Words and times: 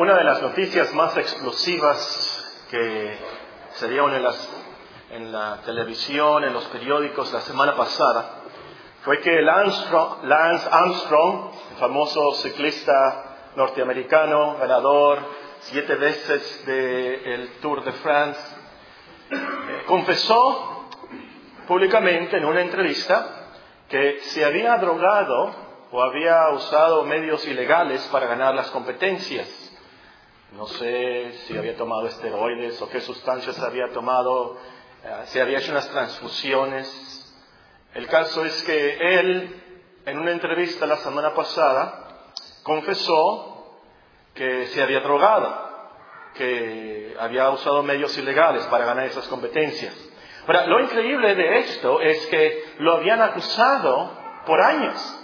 Una 0.00 0.16
de 0.16 0.24
las 0.24 0.40
noticias 0.40 0.94
más 0.94 1.14
explosivas 1.18 2.64
que 2.70 3.18
se 3.72 3.86
dieron 3.86 4.14
en, 4.14 5.30
la 5.30 5.58
televisión, 5.66 6.42
en 6.42 6.54
los 6.54 6.64
periódicos 6.68 7.30
la 7.34 7.42
semana 7.42 7.76
pasada, 7.76 8.44
fue 9.02 9.20
que 9.20 9.42
Lance 9.42 9.84
Armstrong, 10.70 11.50
el 11.72 11.76
famoso 11.76 12.32
ciclista 12.36 13.52
norteamericano, 13.56 14.56
ganador 14.56 15.18
siete 15.58 15.96
veces 15.96 16.64
del 16.64 17.58
Tour 17.60 17.84
de 17.84 17.92
France, 17.92 18.40
eh, 19.30 19.82
confesó 19.86 20.88
públicamente 21.68 22.38
en 22.38 22.46
una 22.46 22.62
entrevista 22.62 23.50
que 23.86 24.20
se 24.20 24.46
había 24.46 24.78
drogado 24.78 25.54
o 25.92 26.02
había 26.02 26.48
usado 26.54 27.04
medios 27.04 27.46
ilegales 27.46 28.00
para 28.10 28.28
ganar 28.28 28.54
las 28.54 28.70
competencias. 28.70 29.59
No 30.52 30.66
sé 30.66 31.32
si 31.46 31.56
había 31.56 31.76
tomado 31.76 32.06
esteroides 32.08 32.80
o 32.82 32.88
qué 32.88 33.00
sustancias 33.00 33.58
había 33.60 33.88
tomado, 33.92 34.58
eh, 35.04 35.08
si 35.26 35.38
había 35.38 35.58
hecho 35.58 35.70
unas 35.70 35.88
transfusiones. 35.88 37.32
El 37.94 38.08
caso 38.08 38.44
es 38.44 38.62
que 38.64 39.18
él, 39.18 39.62
en 40.06 40.18
una 40.18 40.32
entrevista 40.32 40.86
la 40.86 40.96
semana 40.96 41.34
pasada, 41.34 42.24
confesó 42.64 43.78
que 44.34 44.66
se 44.66 44.82
había 44.82 45.00
drogado, 45.00 45.70
que 46.34 47.16
había 47.18 47.48
usado 47.50 47.82
medios 47.84 48.16
ilegales 48.18 48.64
para 48.66 48.84
ganar 48.84 49.06
esas 49.06 49.28
competencias. 49.28 49.94
Ahora, 50.46 50.66
lo 50.66 50.80
increíble 50.80 51.34
de 51.36 51.58
esto 51.60 52.00
es 52.00 52.26
que 52.26 52.74
lo 52.78 52.94
habían 52.94 53.22
acusado 53.22 54.18
por 54.46 54.60
años, 54.60 55.16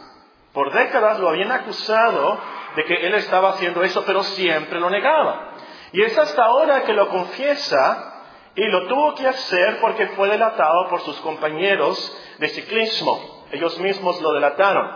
por 0.53 0.73
décadas 0.73 1.19
lo 1.19 1.31
habían 1.31 1.51
acusado 1.51 2.39
de 2.77 2.85
que 2.85 3.07
él 3.07 3.15
estaba 3.15 3.51
haciendo 3.51 3.83
eso, 3.83 4.05
pero 4.05 4.23
siempre 4.23 4.79
lo 4.79 4.91
negaba. 4.91 5.55
Y 5.93 6.03
es 6.03 6.17
hasta 6.17 6.45
ahora 6.45 6.85
que 6.85 6.93
lo 6.93 7.09
confiesa 7.09 8.13
y 8.55 8.65
lo 8.69 8.87
tuvo 8.87 9.15
que 9.15 9.27
hacer 9.27 9.81
porque 9.81 10.09
fue 10.09 10.29
delatado 10.29 10.89
por 10.91 11.01
sus 11.01 11.17
compañeros 11.21 12.17
de 12.39 12.49
ciclismo. 12.49 13.47
Ellos 13.51 13.79
mismos 13.79 14.21
lo 14.21 14.33
delataron. 14.33 14.87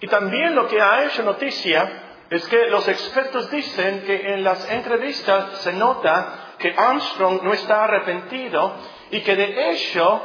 Y 0.00 0.08
también 0.08 0.54
lo 0.54 0.66
que 0.66 0.80
ha 0.80 1.04
hecho 1.04 1.22
noticia 1.22 2.02
es 2.28 2.46
que 2.48 2.66
los 2.66 2.88
expertos 2.88 3.50
dicen 3.50 4.02
que 4.04 4.34
en 4.34 4.42
las 4.42 4.68
entrevistas 4.70 5.58
se 5.58 5.72
nota 5.74 6.54
que 6.58 6.74
Armstrong 6.76 7.42
no 7.42 7.52
está 7.52 7.84
arrepentido 7.84 8.72
y 9.10 9.20
que 9.20 9.36
de 9.36 9.70
hecho 9.70 10.22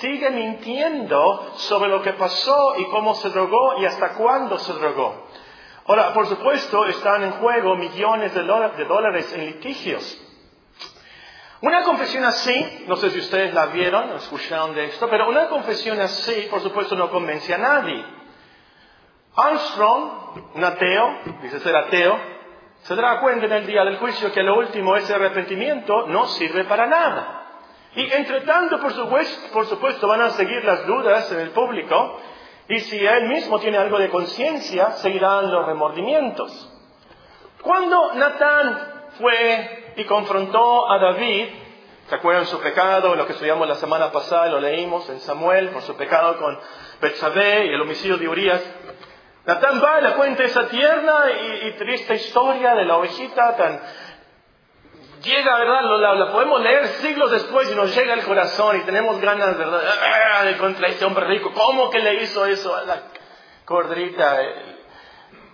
sigue 0.00 0.30
mintiendo 0.30 1.52
sobre 1.56 1.90
lo 1.90 2.00
que 2.00 2.12
pasó 2.12 2.74
y 2.78 2.84
cómo 2.86 3.14
se 3.16 3.30
drogó 3.30 3.80
y 3.80 3.84
hasta 3.86 4.14
cuándo 4.14 4.58
se 4.58 4.72
drogó. 4.74 5.26
Ahora, 5.88 6.12
por 6.12 6.26
supuesto, 6.26 6.84
están 6.86 7.22
en 7.22 7.32
juego 7.32 7.76
millones 7.76 8.34
de, 8.34 8.42
dólares 8.42 9.32
en 9.32 9.46
litigios. 9.46 10.22
Una 11.60 11.84
confesión 11.84 12.24
así, 12.24 12.84
no 12.88 12.96
sé 12.96 13.10
si 13.10 13.20
ustedes 13.20 13.54
la 13.54 13.66
vieron 13.66 14.10
escucharon 14.16 14.74
de 14.74 14.86
esto, 14.86 15.08
pero 15.08 15.28
una 15.28 15.48
confesión 15.48 16.00
así, 16.00 16.48
por 16.50 16.60
supuesto, 16.60 16.96
no 16.96 17.08
convence 17.10 17.54
a 17.54 17.58
nadie. 17.58 18.04
Armstrong, 19.36 20.54
un 20.54 20.64
ateo, 20.64 21.18
dice 21.42 21.60
ser 21.60 21.76
ateo, 21.76 22.18
se 22.82 22.94
dará 22.96 23.20
cuenta 23.20 23.46
en 23.46 23.52
el 23.52 23.66
día 23.66 23.84
del 23.84 23.98
juicio 23.98 24.32
que 24.32 24.42
lo 24.42 24.58
último, 24.58 24.96
ese 24.96 25.14
arrepentimiento, 25.14 26.08
no 26.08 26.26
sirve 26.26 26.64
para 26.64 26.86
nada. 26.86 27.42
Y 27.94 28.12
entre 28.12 28.40
tanto, 28.40 28.80
por 28.80 28.92
supuesto, 28.92 29.52
por 29.52 29.66
supuesto, 29.66 30.08
van 30.08 30.20
a 30.20 30.30
seguir 30.30 30.64
las 30.64 30.84
dudas 30.86 31.30
en 31.32 31.40
el 31.40 31.50
público 31.50 32.20
y 32.68 32.80
si 32.80 33.04
él 33.04 33.28
mismo 33.28 33.60
tiene 33.60 33.78
algo 33.78 33.98
de 33.98 34.08
conciencia, 34.08 34.92
seguirán 34.92 35.50
los 35.50 35.66
remordimientos. 35.66 36.72
Cuando 37.62 38.14
Natán 38.14 39.10
fue 39.18 39.92
y 39.96 40.04
confrontó 40.04 40.90
a 40.90 40.98
David, 40.98 41.48
¿se 42.08 42.14
acuerdan 42.14 42.46
su 42.46 42.60
pecado? 42.60 43.14
Lo 43.14 43.26
que 43.26 43.32
estudiamos 43.32 43.68
la 43.68 43.76
semana 43.76 44.10
pasada, 44.10 44.48
lo 44.48 44.60
leímos 44.60 45.08
en 45.08 45.20
Samuel, 45.20 45.70
por 45.70 45.82
su 45.82 45.96
pecado 45.96 46.38
con 46.38 46.58
Betsabé 47.00 47.66
y 47.66 47.74
el 47.74 47.80
homicidio 47.80 48.16
de 48.16 48.28
Urias. 48.28 48.62
Natán 49.44 49.80
va 49.82 50.00
y 50.00 50.02
le 50.02 50.12
cuenta 50.14 50.42
esa 50.42 50.66
tierna 50.66 51.24
y, 51.30 51.68
y 51.68 51.72
triste 51.72 52.14
historia 52.14 52.74
de 52.74 52.84
la 52.84 52.96
ovejita 52.96 53.56
tan 53.56 53.80
llega, 55.26 55.58
¿verdad? 55.58 55.82
La, 56.16 56.32
podemos 56.32 56.60
leer 56.62 56.86
siglos 56.86 57.30
después 57.30 57.70
y 57.70 57.74
nos 57.74 57.94
llega 57.94 58.14
al 58.14 58.24
corazón 58.24 58.78
y 58.78 58.84
tenemos 58.84 59.20
ganas, 59.20 59.58
¿verdad? 59.58 59.82
Ah, 59.84 60.44
de 60.44 60.56
contra 60.56 60.88
este 60.88 61.04
hombre 61.04 61.26
rico. 61.26 61.52
¿Cómo 61.52 61.90
que 61.90 61.98
le 61.98 62.22
hizo 62.22 62.46
eso 62.46 62.74
a 62.74 62.84
la 62.84 63.02
cordrita? 63.64 64.38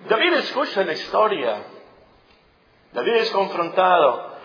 David 0.08 0.34
escucha 0.34 0.84
la 0.84 0.92
historia. 0.92 1.62
David 2.92 3.14
es 3.14 3.30
confrontado 3.30 4.36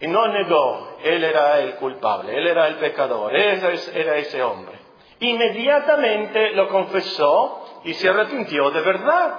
y 0.00 0.06
no 0.06 0.26
negó. 0.28 0.96
Él 1.02 1.24
era 1.24 1.58
el 1.58 1.74
culpable, 1.74 2.36
él 2.36 2.46
era 2.46 2.68
el 2.68 2.76
pecador, 2.76 3.34
él 3.34 3.60
era 3.94 4.16
ese 4.16 4.42
hombre. 4.42 4.78
Inmediatamente 5.20 6.50
lo 6.50 6.68
confesó 6.68 7.80
y 7.84 7.94
se 7.94 8.08
arrepintió 8.08 8.70
de 8.70 8.80
verdad. 8.80 9.34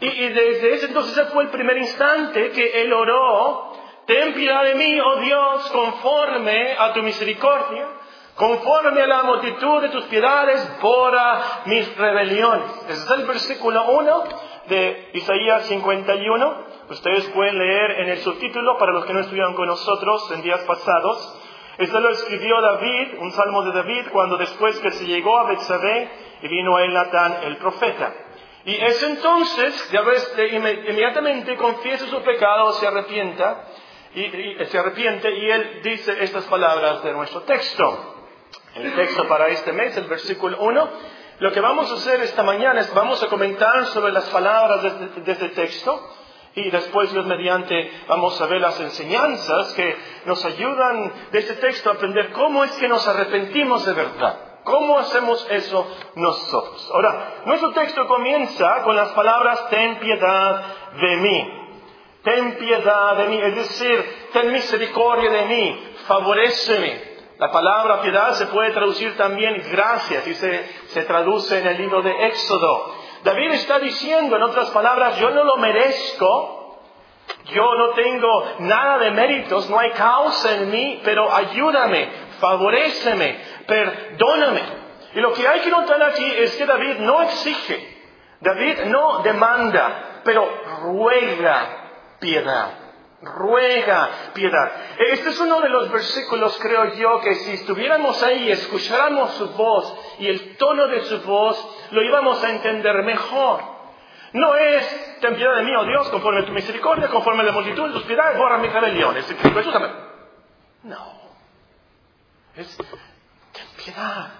Y, 0.00 0.06
y 0.06 0.28
desde 0.28 0.74
ese 0.74 0.86
entonces 0.86 1.28
fue 1.28 1.44
el 1.44 1.50
primer 1.50 1.78
instante 1.78 2.50
que 2.50 2.82
él 2.82 2.92
oró 2.92 3.72
Ten 4.06 4.34
piedad 4.34 4.64
de 4.64 4.74
mí, 4.74 5.00
oh 5.00 5.16
Dios, 5.16 5.70
conforme 5.70 6.76
a 6.78 6.92
tu 6.92 7.02
misericordia, 7.02 7.88
conforme 8.34 9.00
a 9.00 9.06
la 9.06 9.22
multitud 9.22 9.80
de 9.80 9.88
tus 9.88 10.04
piedades, 10.04 10.80
borra 10.80 11.40
mis 11.64 11.96
rebeliones. 11.96 12.70
Ese 12.88 13.04
es 13.04 13.10
el 13.10 13.26
versículo 13.26 13.84
1 13.92 14.24
de 14.66 15.10
Isaías 15.14 15.66
51. 15.66 16.64
Ustedes 16.90 17.30
pueden 17.30 17.58
leer 17.58 17.92
en 18.02 18.08
el 18.10 18.18
subtítulo 18.18 18.76
para 18.76 18.92
los 18.92 19.06
que 19.06 19.14
no 19.14 19.20
estuvieron 19.20 19.54
con 19.54 19.68
nosotros 19.68 20.30
en 20.32 20.42
días 20.42 20.60
pasados. 20.64 21.40
Esto 21.78 21.98
lo 21.98 22.10
escribió 22.10 22.60
David, 22.60 23.18
un 23.20 23.32
salmo 23.32 23.62
de 23.62 23.72
David, 23.72 24.08
cuando 24.12 24.36
después 24.36 24.78
que 24.80 24.90
se 24.90 25.06
llegó 25.06 25.38
a 25.38 25.44
Betsabé 25.44 26.10
y 26.42 26.48
vino 26.48 26.76
a 26.76 26.86
Natán 26.88 27.38
el 27.44 27.56
profeta. 27.56 28.12
Y 28.66 28.74
es 28.76 29.02
entonces, 29.02 29.90
ya 29.90 30.02
ves, 30.02 30.36
inmediatamente 30.52 31.56
confiesa 31.56 32.06
su 32.06 32.22
pecado, 32.22 32.72
se 32.72 32.86
arrepienta, 32.86 33.64
y, 34.14 34.64
se 34.66 34.78
arrepiente 34.78 35.30
y 35.30 35.50
él 35.50 35.80
dice 35.82 36.16
estas 36.22 36.44
palabras 36.44 37.02
de 37.02 37.12
nuestro 37.12 37.42
texto. 37.42 38.14
El 38.74 38.94
texto 38.94 39.26
para 39.28 39.48
este 39.48 39.72
mes, 39.72 39.96
el 39.96 40.04
versículo 40.04 40.58
1. 40.60 40.88
Lo 41.40 41.52
que 41.52 41.60
vamos 41.60 41.90
a 41.90 41.94
hacer 41.94 42.20
esta 42.20 42.42
mañana 42.42 42.80
es 42.80 42.94
vamos 42.94 43.22
a 43.22 43.28
comentar 43.28 43.86
sobre 43.86 44.12
las 44.12 44.24
palabras 44.26 44.82
de, 44.82 45.32
este 45.32 45.48
texto 45.50 46.10
y 46.54 46.70
después 46.70 47.12
Dios 47.12 47.26
mediante 47.26 47.90
vamos 48.06 48.40
a 48.40 48.46
ver 48.46 48.60
las 48.60 48.78
enseñanzas 48.78 49.72
que 49.74 49.96
nos 50.26 50.44
ayudan 50.44 51.12
de 51.32 51.38
este 51.40 51.54
texto 51.54 51.90
a 51.90 51.94
aprender 51.94 52.30
cómo 52.30 52.62
es 52.62 52.70
que 52.72 52.88
nos 52.88 53.06
arrepentimos 53.08 53.84
de 53.84 53.92
verdad. 53.94 54.38
¿Cómo 54.62 54.98
hacemos 54.98 55.46
eso 55.50 55.86
nosotros? 56.14 56.90
Ahora, 56.94 57.42
nuestro 57.44 57.72
texto 57.72 58.06
comienza 58.06 58.82
con 58.82 58.96
las 58.96 59.10
palabras, 59.10 59.68
ten 59.68 59.98
piedad 59.98 60.64
de 61.00 61.16
mí 61.16 61.63
ten 62.24 62.56
piedad 62.56 63.16
de 63.16 63.26
mí, 63.28 63.38
es 63.40 63.54
decir, 63.54 64.28
ten 64.32 64.50
misericordia 64.50 65.30
de 65.30 65.44
mí, 65.44 65.94
favoreceme. 66.06 67.14
La 67.38 67.50
palabra 67.50 68.00
piedad 68.00 68.32
se 68.32 68.46
puede 68.46 68.70
traducir 68.70 69.16
también 69.16 69.62
gracias 69.70 70.26
y 70.26 70.34
se, 70.34 71.02
traduce 71.06 71.58
en 71.58 71.66
el 71.66 71.76
libro 71.76 72.00
de 72.00 72.26
Éxodo. 72.28 72.94
David 73.24 73.52
está 73.52 73.78
diciendo, 73.78 74.36
en 74.36 74.42
otras 74.42 74.70
palabras, 74.70 75.18
yo 75.18 75.30
no 75.30 75.44
lo 75.44 75.56
merezco, 75.58 76.80
yo 77.46 77.74
no 77.74 77.90
tengo 77.90 78.44
nada 78.60 78.98
de 78.98 79.10
méritos, 79.10 79.68
no 79.68 79.78
hay 79.78 79.90
causa 79.90 80.54
en 80.54 80.70
mí, 80.70 81.00
pero 81.04 81.30
ayúdame, 81.30 82.08
favoreceme, 82.40 83.38
perdóname. 83.66 84.62
Y 85.14 85.20
lo 85.20 85.32
que 85.34 85.46
hay 85.46 85.60
que 85.60 85.70
notar 85.70 86.02
aquí 86.02 86.24
es 86.24 86.56
que 86.56 86.64
David 86.64 86.98
no 87.00 87.22
exige, 87.22 87.98
David 88.40 88.84
no 88.86 89.18
demanda, 89.22 90.20
pero 90.24 90.48
ruega 90.82 91.83
piedad. 92.20 92.78
Ruega 93.22 94.10
piedad. 94.34 94.72
Este 95.10 95.30
es 95.30 95.40
uno 95.40 95.60
de 95.60 95.70
los 95.70 95.90
versículos, 95.90 96.58
creo 96.60 96.94
yo, 96.94 97.20
que 97.20 97.34
si 97.36 97.52
estuviéramos 97.52 98.22
ahí, 98.22 98.50
escucháramos 98.50 99.30
su 99.34 99.48
voz 99.50 100.16
y 100.18 100.26
el 100.26 100.56
tono 100.56 100.88
de 100.88 101.00
su 101.04 101.22
voz, 101.22 101.86
lo 101.90 102.02
íbamos 102.02 102.42
a 102.44 102.50
entender 102.50 103.02
mejor. 103.02 103.62
No 104.34 104.54
es, 104.56 105.18
ten 105.20 105.36
piedad 105.36 105.56
de 105.56 105.62
mí, 105.62 105.70
oh 105.74 105.84
Dios, 105.84 106.08
conforme 106.10 106.40
a 106.40 106.46
tu 106.46 106.52
misericordia, 106.52 107.08
conforme 107.08 107.42
a 107.42 107.46
la 107.46 107.52
multitud 107.52 107.86
de 107.86 107.92
tus 107.94 108.02
piedades, 108.02 108.36
borra 108.36 108.58
mis 108.58 108.72
rebeliones. 108.72 109.24
No. 110.82 111.14
Es, 112.56 112.76
ten 112.76 113.66
piedad. 113.82 114.32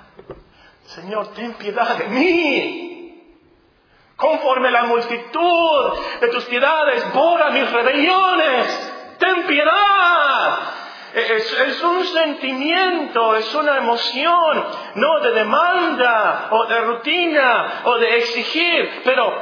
Señor, 0.86 1.28
ten 1.28 1.54
piedad 1.54 1.96
de 1.96 2.08
mí 2.08 2.93
conforme 4.16 4.70
la 4.70 4.84
multitud 4.84 5.92
de 6.20 6.28
tus 6.28 6.44
piedades, 6.44 7.12
borra 7.12 7.50
mis 7.50 7.70
rebeliones, 7.70 9.16
ten 9.18 9.46
piedad. 9.46 10.58
Es, 11.14 11.80
un 11.84 12.04
sentimiento, 12.04 13.36
es 13.36 13.54
una 13.54 13.76
emoción, 13.76 14.64
no 14.96 15.20
de 15.20 15.30
demanda 15.30 16.48
o 16.50 16.66
de 16.66 16.80
rutina 16.80 17.82
o 17.84 17.98
de 17.98 18.16
exigir, 18.16 19.02
pero 19.04 19.32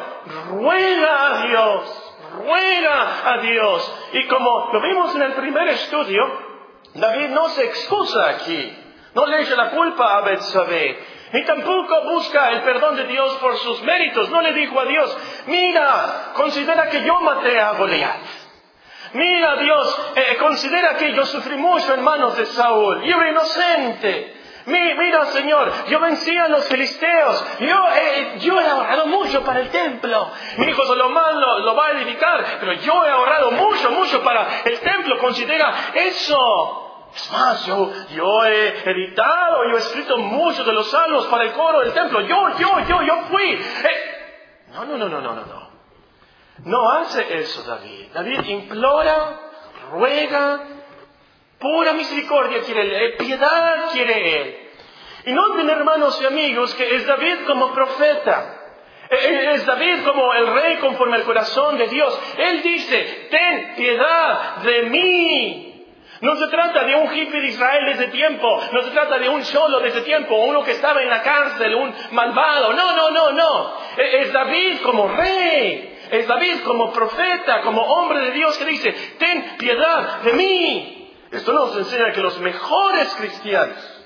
ruega 0.50 1.26
a 1.26 1.46
Dios, 1.46 2.14
ruega 2.34 3.32
a 3.32 3.38
Dios. 3.38 4.08
Y 4.12 4.26
como 4.26 4.68
lo 4.70 4.82
vimos 4.82 5.14
en 5.14 5.22
el 5.22 5.32
primer 5.32 5.68
estudio, 5.68 6.22
David 6.94 7.30
no 7.30 7.48
se 7.48 7.64
excusa 7.64 8.28
aquí. 8.28 8.78
No 9.14 9.26
le 9.26 9.42
echa 9.42 9.56
la 9.56 9.70
culpa 9.70 10.18
a 10.18 10.20
Betsabé. 10.22 10.98
Ni 11.32 11.44
tampoco 11.44 12.02
busca 12.04 12.50
el 12.50 12.62
perdón 12.62 12.96
de 12.96 13.04
Dios 13.04 13.34
por 13.38 13.56
sus 13.56 13.82
méritos. 13.82 14.28
No 14.28 14.42
le 14.42 14.52
dijo 14.52 14.78
a 14.78 14.84
Dios, 14.84 15.16
mira, 15.46 16.32
considera 16.34 16.88
que 16.90 17.02
yo 17.02 17.20
maté 17.20 17.58
a 17.58 17.72
Goliat. 17.72 18.20
Mira, 19.14 19.56
Dios, 19.56 20.12
eh, 20.16 20.36
considera 20.38 20.96
que 20.96 21.12
yo 21.12 21.24
sufrí 21.26 21.56
mucho 21.56 21.94
en 21.94 22.02
manos 22.02 22.36
de 22.36 22.46
Saúl. 22.46 23.02
Yo 23.02 23.16
era 23.16 23.30
inocente. 23.30 24.36
Mira, 24.66 25.24
Señor, 25.26 25.72
yo 25.88 26.00
vencí 26.00 26.36
a 26.36 26.48
los 26.48 26.66
filisteos. 26.66 27.58
Yo, 27.60 27.88
eh, 27.96 28.34
yo 28.40 28.60
he 28.60 28.66
ahorrado 28.66 29.06
mucho 29.06 29.42
para 29.42 29.60
el 29.60 29.70
templo. 29.70 30.30
Mi 30.58 30.66
hijo 30.66 30.84
Salomón 30.86 31.40
lo, 31.40 31.58
lo 31.60 31.74
va 31.74 31.88
a 31.88 31.90
edificar, 31.92 32.44
pero 32.60 32.74
yo 32.74 33.04
he 33.04 33.10
ahorrado 33.10 33.50
mucho, 33.52 33.90
mucho 33.90 34.22
para 34.22 34.62
el 34.64 34.78
templo. 34.80 35.18
Considera 35.18 35.74
eso. 35.94 36.91
Es 37.14 37.30
más, 37.30 37.66
yo, 37.66 37.92
yo 38.14 38.44
he 38.44 38.90
editado, 38.90 39.64
yo 39.68 39.76
he 39.76 39.80
escrito 39.80 40.16
muchos 40.16 40.64
de 40.64 40.72
los 40.72 40.90
salmos 40.90 41.26
para 41.26 41.44
el 41.44 41.52
coro 41.52 41.80
del 41.80 41.92
templo. 41.92 42.20
Yo, 42.22 42.58
yo, 42.58 42.80
yo, 42.88 43.02
yo 43.02 43.22
fui. 43.28 43.52
Eh, 43.52 44.66
no, 44.72 44.84
no, 44.84 44.96
no, 44.96 45.08
no, 45.08 45.20
no, 45.20 45.34
no. 45.34 45.72
No 46.64 46.90
hace 46.90 47.38
eso 47.38 47.64
David. 47.64 48.08
David 48.14 48.44
implora, 48.44 49.40
ruega, 49.90 50.60
pura 51.58 51.92
misericordia 51.92 52.60
quiere 52.62 52.82
él, 52.82 52.94
eh, 52.94 53.16
piedad 53.18 53.90
quiere 53.92 54.40
él. 54.40 54.70
Y 55.26 55.32
noten, 55.32 55.68
hermanos 55.68 56.20
y 56.20 56.26
amigos, 56.26 56.74
que 56.74 56.96
es 56.96 57.06
David 57.06 57.46
como 57.46 57.72
profeta. 57.72 58.58
Eh, 59.10 59.50
es 59.54 59.66
David 59.66 60.04
como 60.04 60.32
el 60.32 60.46
rey 60.54 60.76
conforme 60.78 61.16
al 61.16 61.24
corazón 61.24 61.76
de 61.76 61.86
Dios. 61.88 62.18
Él 62.38 62.62
dice, 62.62 63.28
ten 63.30 63.74
piedad 63.76 64.56
de 64.62 64.82
mí. 64.84 65.71
No 66.22 66.36
se 66.36 66.46
trata 66.46 66.84
de 66.84 66.94
un 66.94 67.12
hippie 67.12 67.40
de 67.40 67.48
Israel 67.48 67.84
de 67.84 67.92
ese 67.94 68.06
tiempo, 68.06 68.60
no 68.70 68.82
se 68.82 68.92
trata 68.92 69.18
de 69.18 69.28
un 69.28 69.44
solo 69.44 69.80
de 69.80 69.88
ese 69.88 70.02
tiempo, 70.02 70.36
uno 70.36 70.62
que 70.62 70.70
estaba 70.70 71.02
en 71.02 71.10
la 71.10 71.20
cárcel, 71.20 71.74
un 71.74 71.92
malvado. 72.12 72.72
No, 72.74 72.92
no, 72.94 73.10
no, 73.10 73.32
no. 73.32 73.74
Es 73.96 74.32
David 74.32 74.82
como 74.84 75.08
rey. 75.08 75.98
Es 76.12 76.28
David 76.28 76.62
como 76.64 76.92
profeta, 76.92 77.62
como 77.62 77.82
hombre 77.82 78.20
de 78.20 78.30
Dios 78.30 78.56
que 78.56 78.66
dice, 78.66 78.92
ten 79.18 79.56
piedad 79.58 80.20
de 80.20 80.32
mí. 80.34 81.12
Esto 81.32 81.52
nos 81.52 81.76
enseña 81.76 82.12
que 82.12 82.20
los 82.20 82.38
mejores 82.38 83.12
cristianos, 83.16 84.04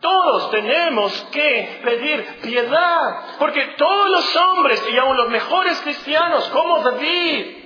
todos 0.00 0.50
tenemos 0.50 1.28
que 1.32 1.80
pedir 1.82 2.26
piedad, 2.42 3.36
porque 3.38 3.74
todos 3.78 4.10
los 4.10 4.36
hombres 4.36 4.86
y 4.92 4.98
aún 4.98 5.16
los 5.16 5.30
mejores 5.30 5.80
cristianos, 5.80 6.46
como 6.50 6.80
David, 6.80 7.56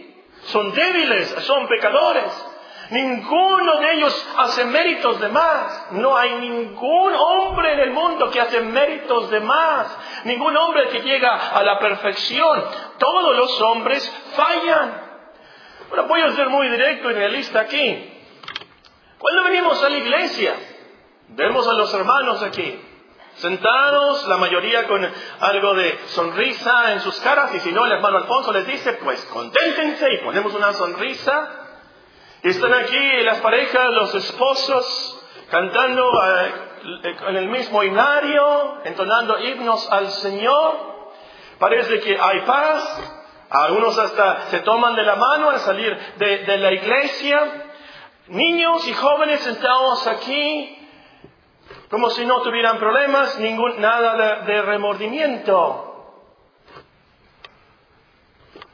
son 0.44 0.73
débiles, 0.73 1.31
son 1.40 1.67
pecadores. 1.67 2.51
Ninguno 2.90 3.81
de 3.81 3.93
ellos 3.94 4.29
hace 4.38 4.64
méritos 4.64 5.20
de 5.20 5.29
más. 5.29 5.93
No 5.93 6.17
hay 6.17 6.34
ningún 6.37 7.14
hombre 7.14 7.73
en 7.73 7.81
el 7.81 7.90
mundo 7.90 8.31
que 8.31 8.40
hace 8.40 8.61
méritos 8.61 9.31
de 9.31 9.40
más. 9.40 9.96
Ningún 10.25 10.56
hombre 10.56 10.88
que 10.88 11.00
llega 11.00 11.34
a 11.34 11.62
la 11.62 11.79
perfección. 11.79 12.64
Todos 12.99 13.37
los 13.37 13.61
hombres 13.62 14.08
fallan. 14.34 15.12
Bueno, 15.88 16.06
voy 16.08 16.20
a 16.23 16.32
ser 16.32 16.49
muy 16.49 16.69
directo 16.69 17.11
y 17.11 17.14
realista 17.14 17.61
aquí. 17.61 18.08
Cuando 19.19 19.44
venimos 19.44 19.82
a 19.82 19.88
la 19.88 19.96
iglesia, 19.99 20.55
vemos 21.28 21.67
a 21.69 21.75
los 21.75 21.94
hermanos 21.94 22.43
aquí, 22.43 22.81
sentados, 23.35 24.26
la 24.26 24.37
mayoría 24.37 24.88
con 24.88 25.08
algo 25.40 25.75
de 25.75 25.99
sonrisa 26.08 26.93
en 26.93 27.00
sus 27.00 27.20
caras, 27.20 27.55
y 27.55 27.61
si 27.61 27.73
no, 27.73 27.87
el 27.87 27.93
hermano 27.93 28.19
Alfonso 28.19 28.52
les 28.52 28.67
dice, 28.67 28.94
pues 28.94 29.25
conténtense 29.26 30.12
y 30.12 30.25
ponemos 30.25 30.52
una 30.55 30.73
sonrisa 30.73 31.62
están 32.50 32.75
aquí 32.75 33.23
las 33.23 33.41
parejas, 33.41 33.91
los 33.93 34.15
esposos, 34.17 35.25
cantando 35.49 36.11
eh, 36.25 36.55
en 37.29 37.37
el 37.37 37.49
mismo 37.49 37.85
himnario, 37.85 38.83
entonando 38.85 39.39
himnos 39.39 39.89
al 39.93 40.11
Señor. 40.11 40.93
Parece 41.61 42.00
que 42.00 42.19
hay 42.21 42.41
paz. 42.41 43.19
Algunos 43.49 43.97
hasta 43.97 44.47
se 44.47 44.61
toman 44.61 44.97
de 44.97 45.05
la 45.05 45.15
mano 45.15 45.50
al 45.50 45.61
salir 45.61 45.97
de, 46.17 46.59
la 46.59 46.73
iglesia. 46.73 47.69
Niños 48.27 48.88
y 48.88 48.95
jóvenes 48.95 49.41
sentados 49.41 50.06
aquí, 50.09 50.88
como 51.91 52.11
si 52.11 52.25
no 52.25 52.41
tuvieran 52.43 52.79
problemas, 52.79 53.38
ningún, 53.38 53.81
nada 53.81 54.41
de 54.41 54.62
remordimiento. 54.62 55.88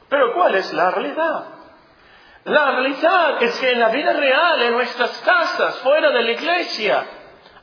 Pero 0.07 0.33
¿cuál 0.33 0.55
es 0.55 0.73
la 0.73 0.89
realidad? 0.89 1.58
La 2.49 2.71
realidad 2.71 3.43
es 3.43 3.59
que 3.59 3.71
en 3.73 3.79
la 3.79 3.89
vida 3.89 4.11
real, 4.11 4.61
en 4.63 4.73
nuestras 4.73 5.11
casas, 5.19 5.77
fuera 5.81 6.09
de 6.09 6.23
la 6.23 6.31
iglesia, 6.31 7.05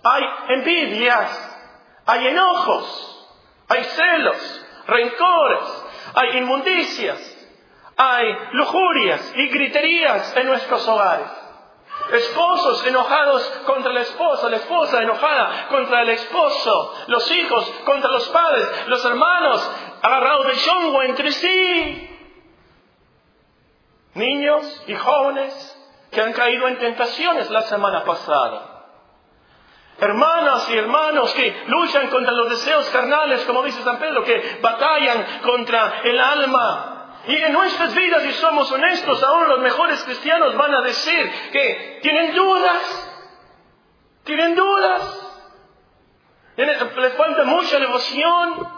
hay 0.04 0.22
envidias, 0.50 2.04
hay 2.06 2.28
enojos, 2.28 3.28
hay 3.68 3.82
celos, 3.82 4.64
rencores, 4.86 5.84
hay 6.14 6.38
inmundicias, 6.38 7.18
hay 7.96 8.32
lujurias 8.52 9.32
y 9.34 9.48
griterías 9.48 10.36
en 10.36 10.46
nuestros 10.46 10.86
hogares. 10.86 11.32
Esposos 12.12 12.86
enojados 12.86 13.42
contra 13.66 13.92
la 13.92 14.02
esposa, 14.02 14.48
la 14.48 14.58
esposa 14.58 15.02
enojada 15.02 15.66
contra 15.68 16.02
el 16.02 16.10
esposo, 16.10 16.94
los 17.08 17.28
hijos 17.32 17.68
contra 17.84 18.08
los 18.08 18.28
padres, 18.28 18.86
los 18.86 19.04
hermanos 19.04 19.68
agarrados 20.00 20.46
de 20.46 20.56
chongo 20.58 21.02
entre 21.02 21.32
sí 21.32 22.15
niños 24.16 24.84
y 24.86 24.94
jóvenes 24.94 25.76
que 26.10 26.20
han 26.20 26.32
caído 26.32 26.68
en 26.68 26.78
tentaciones 26.78 27.50
la 27.50 27.62
semana 27.62 28.04
pasada. 28.04 28.76
Hermanas 29.98 30.68
y 30.70 30.76
hermanos 30.76 31.32
que 31.32 31.64
luchan 31.68 32.08
contra 32.08 32.32
los 32.32 32.50
deseos 32.50 32.88
carnales, 32.90 33.44
como 33.44 33.62
dice 33.62 33.82
San 33.82 33.98
Pedro, 33.98 34.24
que 34.24 34.58
batallan 34.60 35.40
contra 35.42 36.00
el 36.04 36.18
alma. 36.18 36.92
Y 37.26 37.34
en 37.34 37.52
nuestras 37.52 37.94
vidas, 37.94 38.22
si 38.22 38.32
somos 38.32 38.70
honestos, 38.70 39.22
ahora 39.22 39.48
los 39.48 39.60
mejores 39.60 40.02
cristianos 40.04 40.54
van 40.56 40.74
a 40.74 40.82
decir 40.82 41.32
que 41.50 41.98
tienen 42.02 42.34
dudas, 42.34 43.12
tienen 44.24 44.54
dudas, 44.54 45.26
les 46.56 47.14
falta 47.14 47.44
mucha 47.44 47.78
devoción, 47.78 48.68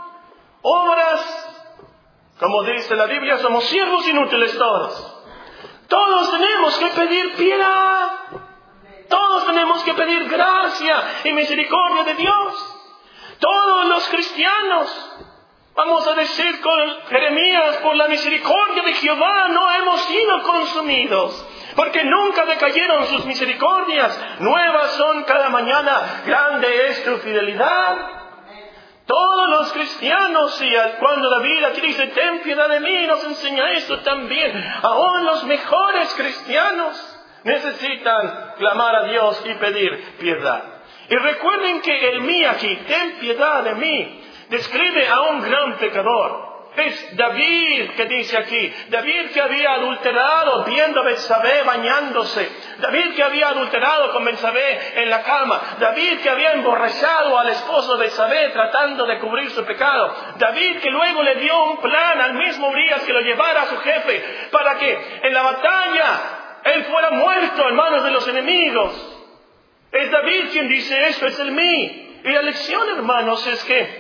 obras, 0.62 1.49
como 2.38 2.62
dice 2.62 2.94
la 2.94 3.06
Biblia, 3.06 3.38
somos 3.38 3.64
siervos 3.64 4.06
inútiles 4.08 4.56
todos. 4.56 5.18
Todos 5.88 6.31
tenemos 6.31 6.79
que 6.79 6.87
pedir 6.88 7.35
piedad. 7.35 8.11
Todos 9.09 9.47
tenemos 9.47 9.83
que 9.85 9.95
pedir 9.95 10.28
gracia 10.28 11.02
y 11.25 11.33
misericordia 11.33 12.04
de 12.04 12.14
Dios. 12.14 12.75
Todos 13.40 13.87
los 13.87 14.09
cristianos, 14.09 15.16
vamos 15.75 16.07
a 16.07 16.14
decir 16.14 16.61
con 16.61 17.00
Jeremías, 17.09 17.76
por 17.78 17.97
la 17.97 18.09
misericordia 18.09 18.83
de 18.83 18.92
Jehová 18.95 19.49
no 19.49 19.71
hemos 19.73 20.02
sido 20.02 20.42
consumidos. 20.42 21.47
Porque 21.75 22.04
nunca 22.04 22.45
decayeron 22.45 23.07
sus 23.07 23.25
misericordias. 23.25 24.18
Nuevas 24.40 24.90
son 24.92 25.25
cada 25.25 25.49
mañana. 25.49 26.23
Grande 26.26 26.88
es 26.88 27.04
tu 27.04 27.16
fidelidad. 27.18 28.27
Todos 29.09 29.49
los 29.49 29.73
cristianos, 29.73 30.61
y 30.61 30.71
cuando 31.00 31.31
la 31.31 31.38
vida 31.38 31.69
aquí 31.69 31.81
dice, 31.81 32.09
ten 32.09 32.41
piedad 32.43 32.69
de 32.69 32.81
mí, 32.81 33.07
nos 33.07 33.25
enseña 33.25 33.73
esto 33.73 34.00
también. 34.00 34.53
Aún 34.83 35.25
los 35.25 35.45
mejores 35.45 36.12
cristianos 36.15 37.19
necesitan 37.43 38.53
clamar 38.59 38.97
a 38.97 39.05
Dios 39.05 39.43
y 39.47 39.55
pedir 39.55 40.17
piedad. 40.19 40.62
Y 41.09 41.17
recuerden 41.17 41.81
que 41.81 42.09
el 42.11 42.21
mí 42.21 42.45
aquí, 42.45 42.77
ten 42.87 43.19
piedad 43.19 43.62
de 43.62 43.77
mí, 43.77 44.25
describe 44.50 45.09
a 45.09 45.21
un 45.23 45.41
gran 45.41 45.79
pecador. 45.79 46.48
Es 46.78 47.16
David 47.16 47.90
que 47.97 48.04
dice 48.06 48.38
aquí, 48.38 48.73
David 48.88 49.32
que 49.32 49.40
había 49.40 49.73
adulterado 49.73 50.62
viendo 50.62 51.00
a 51.00 51.04
Betsabé 51.04 51.64
bañándose, 51.64 52.49
David 52.78 53.16
que 53.16 53.23
había 53.25 53.49
adulterado 53.49 54.12
con 54.12 54.25
Betsabé 54.25 55.02
en 55.02 55.11
la 55.11 55.23
cama, 55.25 55.61
David 55.80 56.20
que 56.20 56.30
había 56.30 56.52
emborrachado 56.52 57.37
al 57.37 57.49
esposo 57.49 57.97
de 57.97 58.04
Betsabé 58.04 58.50
tratando 58.50 59.06
de 59.06 59.18
cubrir 59.18 59.50
su 59.50 59.64
pecado, 59.64 60.14
David 60.38 60.78
que 60.80 60.90
luego 60.90 61.23
le 61.25 61.35
dio 61.37 61.64
un 61.64 61.78
plan 61.78 62.20
al 62.20 62.35
mismo 62.35 62.68
Urias 62.68 63.02
que 63.02 63.12
lo 63.12 63.23
llevara 63.23 63.62
a 63.62 63.66
su 63.66 63.78
jefe 63.78 64.49
para 64.52 64.78
que 64.78 65.20
en 65.23 65.35
la 65.35 65.42
batalla 65.42 66.20
él 66.62 66.85
fuera 66.85 67.11
muerto 67.11 67.68
en 67.68 67.75
manos 67.75 68.04
de 68.04 68.11
los 68.12 68.28
enemigos. 68.28 69.16
Es 69.90 70.11
David 70.11 70.50
quien 70.52 70.68
dice 70.68 71.08
esto, 71.08 71.26
es 71.26 71.38
el 71.40 71.50
mí. 71.50 72.20
Y 72.25 72.30
la 72.30 72.42
lección, 72.42 72.88
hermanos, 72.90 73.47
es 73.47 73.64
que 73.64 73.98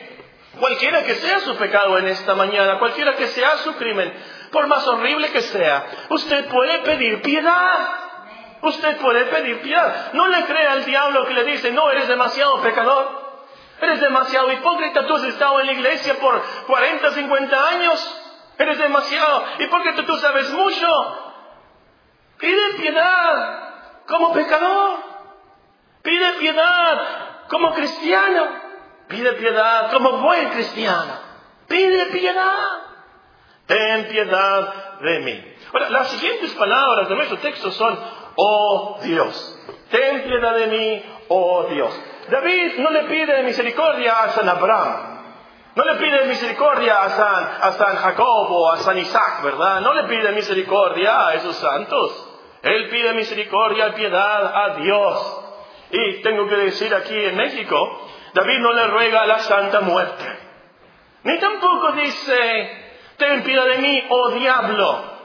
Cualquiera 0.58 1.04
que 1.04 1.14
sea 1.16 1.40
su 1.40 1.56
pecado 1.56 1.98
en 1.98 2.08
esta 2.08 2.34
mañana, 2.34 2.78
cualquiera 2.78 3.14
que 3.14 3.28
sea 3.28 3.56
su 3.58 3.74
crimen, 3.76 4.12
por 4.50 4.66
más 4.66 4.86
horrible 4.86 5.30
que 5.30 5.42
sea, 5.42 5.86
usted 6.10 6.46
puede 6.46 6.78
pedir 6.80 7.22
piedad. 7.22 7.88
Usted 8.60 8.96
puede 8.96 9.24
pedir 9.26 9.60
piedad. 9.60 10.12
No 10.14 10.26
le 10.26 10.44
crea 10.44 10.72
al 10.72 10.84
diablo 10.84 11.26
que 11.26 11.34
le 11.34 11.44
dice, 11.44 11.70
no, 11.70 11.90
eres 11.90 12.08
demasiado 12.08 12.60
pecador. 12.60 13.28
Eres 13.80 14.00
demasiado 14.00 14.50
hipócrita. 14.50 15.06
Tú 15.06 15.14
has 15.14 15.24
estado 15.24 15.60
en 15.60 15.66
la 15.66 15.72
iglesia 15.72 16.14
por 16.14 16.42
40, 16.66 17.10
50 17.12 17.68
años 17.68 18.24
Eres 18.58 18.78
demasiado. 18.78 19.44
¿Y 19.60 19.66
por 19.68 19.82
qué 19.82 20.02
tú 20.02 20.16
sabes 20.16 20.50
mucho? 20.50 20.86
Pide 22.38 22.74
piedad 22.74 24.04
como 24.06 24.32
pecador. 24.32 24.98
Pide 26.02 26.32
piedad 26.34 27.46
como 27.48 27.72
cristiano. 27.72 28.67
Pide 29.08 29.32
piedad 29.34 29.90
como 29.90 30.18
buen 30.18 30.50
cristiano. 30.50 31.12
Pide 31.66 32.06
piedad. 32.06 32.88
Ten 33.66 34.06
piedad 34.08 34.98
de 35.00 35.20
mí. 35.20 35.54
Ahora, 35.72 35.90
las 35.90 36.10
siguientes 36.12 36.54
palabras 36.54 37.08
de 37.08 37.14
nuestro 37.14 37.38
texto 37.38 37.70
son, 37.70 37.98
oh 38.36 38.98
Dios, 39.02 39.58
ten 39.90 40.22
piedad 40.22 40.54
de 40.54 40.66
mí, 40.68 41.02
oh 41.28 41.66
Dios. 41.70 42.00
David 42.30 42.78
no 42.78 42.90
le 42.90 43.04
pide 43.04 43.42
misericordia 43.42 44.24
a 44.24 44.30
San 44.30 44.48
Abraham. 44.48 45.18
No 45.74 45.84
le 45.84 45.94
pide 45.96 46.24
misericordia 46.24 47.04
a 47.04 47.10
San, 47.10 47.44
a 47.60 47.72
San 47.72 47.96
Jacob 47.96 48.50
o 48.50 48.70
a 48.70 48.78
San 48.78 48.98
Isaac, 48.98 49.42
¿verdad? 49.44 49.80
No 49.80 49.94
le 49.94 50.04
pide 50.04 50.32
misericordia 50.32 51.28
a 51.28 51.34
esos 51.34 51.56
santos. 51.56 52.26
Él 52.62 52.88
pide 52.88 53.12
misericordia 53.12 53.88
y 53.88 53.92
piedad 53.92 54.52
a 54.54 54.74
Dios. 54.76 55.44
Y 55.90 56.22
tengo 56.22 56.48
que 56.48 56.56
decir 56.56 56.94
aquí 56.94 57.14
en 57.14 57.36
México, 57.36 58.08
David 58.38 58.60
no 58.60 58.72
le 58.72 58.86
ruega 58.86 59.26
la 59.26 59.40
santa 59.40 59.80
muerte. 59.80 60.24
Ni 61.24 61.38
tampoco 61.40 61.90
dice, 61.92 62.94
ten 63.16 63.42
piedad 63.42 63.66
de 63.66 63.78
mí, 63.78 64.02
oh 64.08 64.30
diablo. 64.30 65.18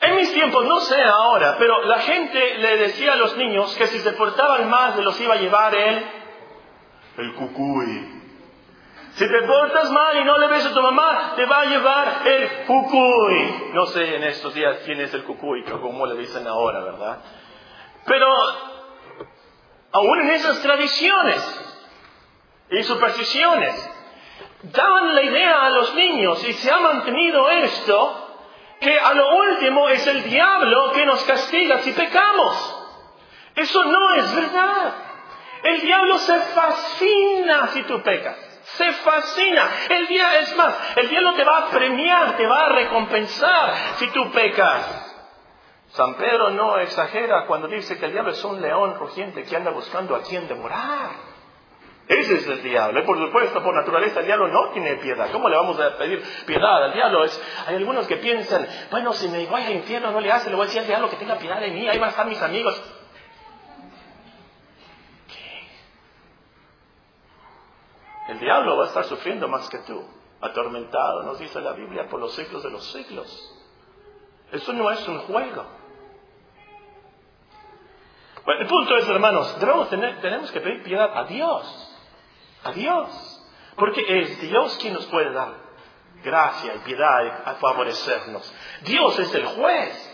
En 0.00 0.16
mis 0.16 0.34
tiempos, 0.34 0.64
no 0.64 0.80
sé 0.80 1.00
ahora, 1.00 1.54
pero 1.56 1.82
la 1.82 2.00
gente 2.00 2.58
le 2.58 2.76
decía 2.78 3.12
a 3.12 3.16
los 3.16 3.36
niños 3.36 3.72
que 3.76 3.86
si 3.86 4.00
se 4.00 4.12
portaban 4.12 4.68
mal, 4.68 5.02
los 5.04 5.20
iba 5.20 5.34
a 5.34 5.38
llevar 5.38 5.74
el 5.76 7.34
cucuy. 7.34 8.22
Si 9.12 9.28
te 9.28 9.42
portas 9.42 9.92
mal 9.92 10.16
y 10.16 10.24
no 10.24 10.36
le 10.38 10.48
ves 10.48 10.66
a 10.66 10.74
tu 10.74 10.82
mamá, 10.82 11.34
te 11.36 11.46
va 11.46 11.60
a 11.60 11.66
llevar 11.66 12.22
el 12.26 12.48
cucuy. 12.66 13.70
No 13.72 13.86
sé 13.86 14.16
en 14.16 14.24
estos 14.24 14.52
días 14.54 14.78
quién 14.84 15.00
es 15.00 15.14
el 15.14 15.22
cucuy, 15.22 15.62
como 15.62 16.04
le 16.06 16.16
dicen 16.16 16.48
ahora, 16.48 16.80
¿verdad? 16.80 17.18
Pero 18.06 18.26
aún 19.94 20.20
en 20.22 20.30
esas 20.32 20.60
tradiciones 20.60 21.40
y 22.68 22.82
supersticiones, 22.82 23.90
daban 24.64 25.14
la 25.14 25.22
idea 25.22 25.64
a 25.66 25.70
los 25.70 25.94
niños 25.94 26.46
y 26.48 26.52
se 26.54 26.70
ha 26.70 26.80
mantenido 26.80 27.48
esto, 27.48 28.20
que 28.80 28.98
a 28.98 29.14
lo 29.14 29.36
último 29.36 29.88
es 29.88 30.04
el 30.06 30.24
diablo 30.24 30.92
que 30.92 31.06
nos 31.06 31.22
castiga 31.22 31.78
si 31.78 31.92
pecamos. 31.92 32.80
Eso 33.54 33.84
no 33.84 34.14
es 34.14 34.34
verdad. 34.34 34.94
El 35.62 35.80
diablo 35.80 36.18
se 36.18 36.40
fascina 36.40 37.68
si 37.68 37.82
tú 37.84 38.02
pecas 38.02 38.36
se 38.64 38.92
fascina. 38.92 39.70
El 39.88 40.06
día 40.08 40.38
es 40.38 40.56
más, 40.56 40.74
el 40.96 41.08
diablo 41.08 41.34
te 41.34 41.44
va 41.44 41.58
a 41.58 41.70
premiar, 41.70 42.36
te 42.36 42.46
va 42.46 42.66
a 42.66 42.68
recompensar 42.70 43.74
si 43.98 44.08
tú 44.08 44.32
pecas. 44.32 45.03
San 45.94 46.16
Pedro 46.16 46.50
no 46.50 46.76
exagera 46.78 47.46
cuando 47.46 47.68
dice 47.68 47.96
que 47.96 48.06
el 48.06 48.12
diablo 48.12 48.32
es 48.32 48.44
un 48.44 48.60
león 48.60 48.96
rugiente 48.98 49.44
que 49.44 49.56
anda 49.56 49.70
buscando 49.70 50.16
a 50.16 50.22
quien 50.22 50.48
devorar. 50.48 51.10
Ese 52.08 52.34
es 52.34 52.48
el 52.48 52.64
diablo. 52.64 53.00
Y 53.00 53.06
por 53.06 53.16
supuesto, 53.16 53.62
por 53.62 53.72
naturaleza, 53.72 54.18
el 54.18 54.26
diablo 54.26 54.48
no 54.48 54.70
tiene 54.72 54.96
piedad. 54.96 55.30
¿Cómo 55.30 55.48
le 55.48 55.56
vamos 55.56 55.78
a 55.78 55.96
pedir 55.96 56.20
piedad 56.46 56.82
al 56.82 56.94
diablo? 56.94 57.24
Hay 57.66 57.76
algunos 57.76 58.08
que 58.08 58.16
piensan, 58.16 58.66
bueno, 58.90 59.12
si 59.12 59.28
me 59.28 59.46
voy 59.46 59.62
al 59.62 59.72
infierno 59.72 60.10
no 60.10 60.20
le 60.20 60.32
hace, 60.32 60.50
le 60.50 60.56
voy 60.56 60.64
a 60.64 60.66
decir 60.66 60.80
al 60.80 60.88
diablo 60.88 61.08
que 61.10 61.16
tenga 61.16 61.38
piedad 61.38 61.60
de 61.60 61.70
mí, 61.70 61.88
ahí 61.88 61.98
van 61.98 62.08
a 62.08 62.10
estar 62.10 62.26
mis 62.26 62.42
amigos. 62.42 62.82
El 68.30 68.40
diablo 68.40 68.78
va 68.78 68.86
a 68.86 68.88
estar 68.88 69.04
sufriendo 69.04 69.46
más 69.46 69.68
que 69.68 69.78
tú, 69.78 70.04
atormentado, 70.40 71.22
nos 71.22 71.38
dice 71.38 71.60
la 71.60 71.72
Biblia, 71.72 72.08
por 72.08 72.18
los 72.18 72.34
siglos 72.34 72.64
de 72.64 72.70
los 72.70 72.84
siglos. 72.90 73.60
Eso 74.50 74.72
no 74.72 74.90
es 74.90 75.06
un 75.06 75.20
juego. 75.20 75.83
Bueno, 78.44 78.60
el 78.60 78.66
punto 78.66 78.96
es, 78.96 79.08
hermanos, 79.08 79.58
debemos 79.58 79.88
tenemos 79.88 80.52
que 80.52 80.60
pedir 80.60 80.82
piedad 80.82 81.16
a 81.16 81.24
Dios, 81.24 81.96
a 82.64 82.72
Dios, 82.72 83.42
porque 83.76 84.04
es 84.20 84.40
Dios 84.40 84.78
quien 84.80 84.94
nos 84.94 85.06
puede 85.06 85.32
dar 85.32 85.54
gracia 86.22 86.74
y 86.74 86.78
piedad 86.80 87.42
a 87.44 87.54
favorecernos. 87.54 88.54
Dios 88.82 89.18
es 89.18 89.34
el 89.34 89.46
juez. 89.46 90.10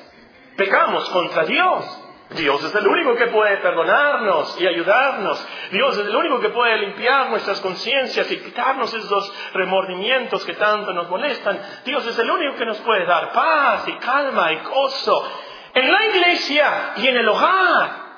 Pecamos 0.56 1.08
contra 1.10 1.44
Dios. 1.44 1.99
Dios 2.30 2.62
es 2.62 2.75
el 2.75 2.87
único 2.87 3.16
que 3.16 3.26
puede 3.26 3.56
perdonarnos 3.56 4.60
y 4.60 4.66
ayudarnos. 4.66 5.44
Dios 5.72 5.99
es 5.99 6.06
el 6.06 6.14
único 6.14 6.38
que 6.38 6.50
puede 6.50 6.78
limpiar 6.78 7.30
nuestras 7.30 7.60
conciencias 7.60 8.30
y 8.30 8.38
quitarnos 8.38 8.94
esos 8.94 9.52
remordimientos 9.52 10.44
que 10.44 10.54
tanto 10.54 10.92
nos 10.92 11.08
molestan. 11.08 11.60
Dios 11.84 12.06
es 12.06 12.18
el 12.18 12.30
único 12.30 12.56
que 12.56 12.66
nos 12.66 12.78
puede 12.80 13.04
dar 13.04 13.32
paz 13.32 13.88
y 13.88 13.92
calma 13.94 14.52
y 14.52 14.60
gozo 14.60 15.28
en 15.75 15.90
la 15.90 16.06
iglesia 16.06 16.92
y 16.99 17.08
en 17.08 17.16
el 17.16 17.28
hogar. 17.28 18.10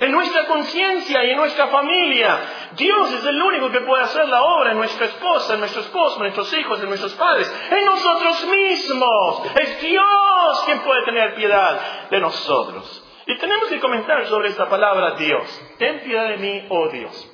En 0.00 0.12
nuestra 0.12 0.46
conciencia 0.46 1.24
y 1.24 1.30
en 1.30 1.36
nuestra 1.36 1.68
familia. 1.68 2.38
Dios 2.72 3.12
es 3.12 3.24
el 3.24 3.40
único 3.40 3.70
que 3.70 3.80
puede 3.80 4.02
hacer 4.02 4.28
la 4.28 4.42
obra 4.42 4.72
en 4.72 4.78
nuestra 4.78 5.06
esposa, 5.06 5.54
en 5.54 5.60
nuestro 5.60 5.82
esposo, 5.82 6.16
en 6.16 6.22
nuestros 6.22 6.52
hijos, 6.54 6.80
en 6.80 6.88
nuestros 6.88 7.14
padres, 7.14 7.52
en 7.70 7.84
nosotros 7.84 8.46
mismos. 8.46 9.42
Es 9.56 9.80
Dios 9.80 10.62
quien 10.66 10.80
puede 10.80 11.04
tener 11.04 11.34
piedad 11.34 12.08
de 12.10 12.20
nosotros. 12.20 13.04
Y 13.26 13.36
tenemos 13.38 13.68
que 13.68 13.80
comentar 13.80 14.26
sobre 14.26 14.50
esta 14.50 14.68
palabra 14.68 15.16
Dios. 15.16 15.62
Ten 15.78 16.00
piedad 16.00 16.28
de 16.28 16.36
mí, 16.36 16.66
oh 16.68 16.88
Dios. 16.88 17.32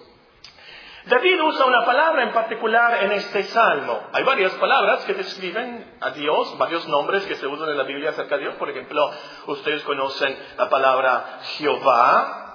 David 1.04 1.42
usa 1.42 1.66
una 1.66 1.84
palabra 1.84 2.22
en 2.22 2.32
particular 2.32 3.02
en 3.04 3.12
este 3.12 3.42
salmo. 3.44 4.00
Hay 4.12 4.22
varias 4.22 4.52
palabras 4.52 5.04
que 5.04 5.14
describen 5.14 5.96
a 6.00 6.10
Dios, 6.10 6.56
varios 6.58 6.86
nombres 6.86 7.26
que 7.26 7.34
se 7.34 7.46
usan 7.46 7.70
en 7.70 7.76
la 7.76 7.84
Biblia 7.84 8.10
acerca 8.10 8.36
de 8.36 8.42
Dios. 8.42 8.54
Por 8.54 8.70
ejemplo, 8.70 9.10
ustedes 9.48 9.82
conocen 9.82 10.38
la 10.56 10.68
palabra 10.68 11.40
Jehová. 11.58 12.51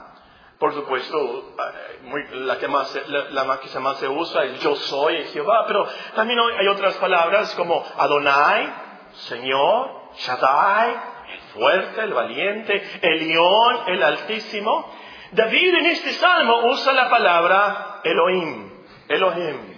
Por 0.59 0.73
supuesto, 0.73 1.53
eh, 1.59 2.27
la 2.31 2.57
que 2.57 2.67
más, 2.67 2.99
la, 3.07 3.43
más 3.43 3.59
se 3.99 4.07
usa 4.07 4.43
es 4.45 4.59
yo 4.61 4.75
soy 4.75 5.23
Jehová. 5.25 5.65
Pero 5.67 5.87
también 6.15 6.39
hay 6.39 6.67
otras 6.67 6.95
palabras 6.95 7.53
como 7.55 7.85
Adonai, 7.97 8.73
Señor, 9.27 10.11
Shaddai, 10.15 10.95
el 11.31 11.39
fuerte, 11.53 12.01
el 12.01 12.13
valiente, 12.13 12.99
el 13.01 13.27
león, 13.27 13.77
el 13.87 14.01
altísimo. 14.01 14.91
David 15.31 15.75
en 15.75 15.85
este 15.87 16.11
salmo 16.13 16.65
usa 16.65 16.93
la 16.93 17.09
palabra 17.09 18.01
Elohim, 18.03 18.83
Elohim. 19.09 19.77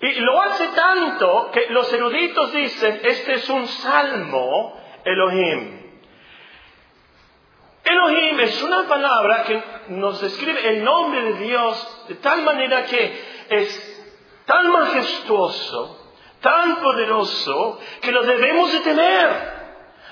Y 0.00 0.20
lo 0.20 0.40
hace 0.40 0.68
tanto 0.68 1.50
que 1.52 1.66
los 1.68 1.92
eruditos 1.92 2.52
dicen, 2.52 3.00
este 3.04 3.34
es 3.34 3.50
un 3.50 3.66
salmo 3.66 4.80
Elohim. 5.04 5.81
Elohim 7.92 8.40
es 8.40 8.62
una 8.62 8.88
palabra 8.88 9.44
que 9.44 9.62
nos 9.88 10.20
describe 10.20 10.68
el 10.68 10.84
nombre 10.84 11.22
de 11.22 11.32
Dios 11.34 12.04
de 12.08 12.14
tal 12.16 12.42
manera 12.42 12.84
que 12.84 13.22
es 13.48 13.92
tan 14.46 14.70
majestuoso, 14.70 16.14
tan 16.40 16.76
poderoso, 16.76 17.78
que 18.00 18.12
lo 18.12 18.22
debemos 18.22 18.72
de 18.72 18.80
temer. 18.80 19.62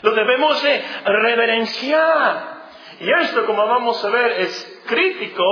Lo 0.03 0.13
debemos 0.13 0.63
de 0.63 0.83
reverenciar. 1.05 2.61
Y 3.01 3.11
esto, 3.11 3.47
como 3.47 3.67
vamos 3.67 4.03
a 4.05 4.11
ver, 4.11 4.33
es 4.41 4.83
crítico, 4.87 5.45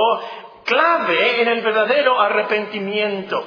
clave 0.65 1.41
en 1.41 1.47
el 1.47 1.61
verdadero 1.61 2.19
arrepentimiento. 2.19 3.43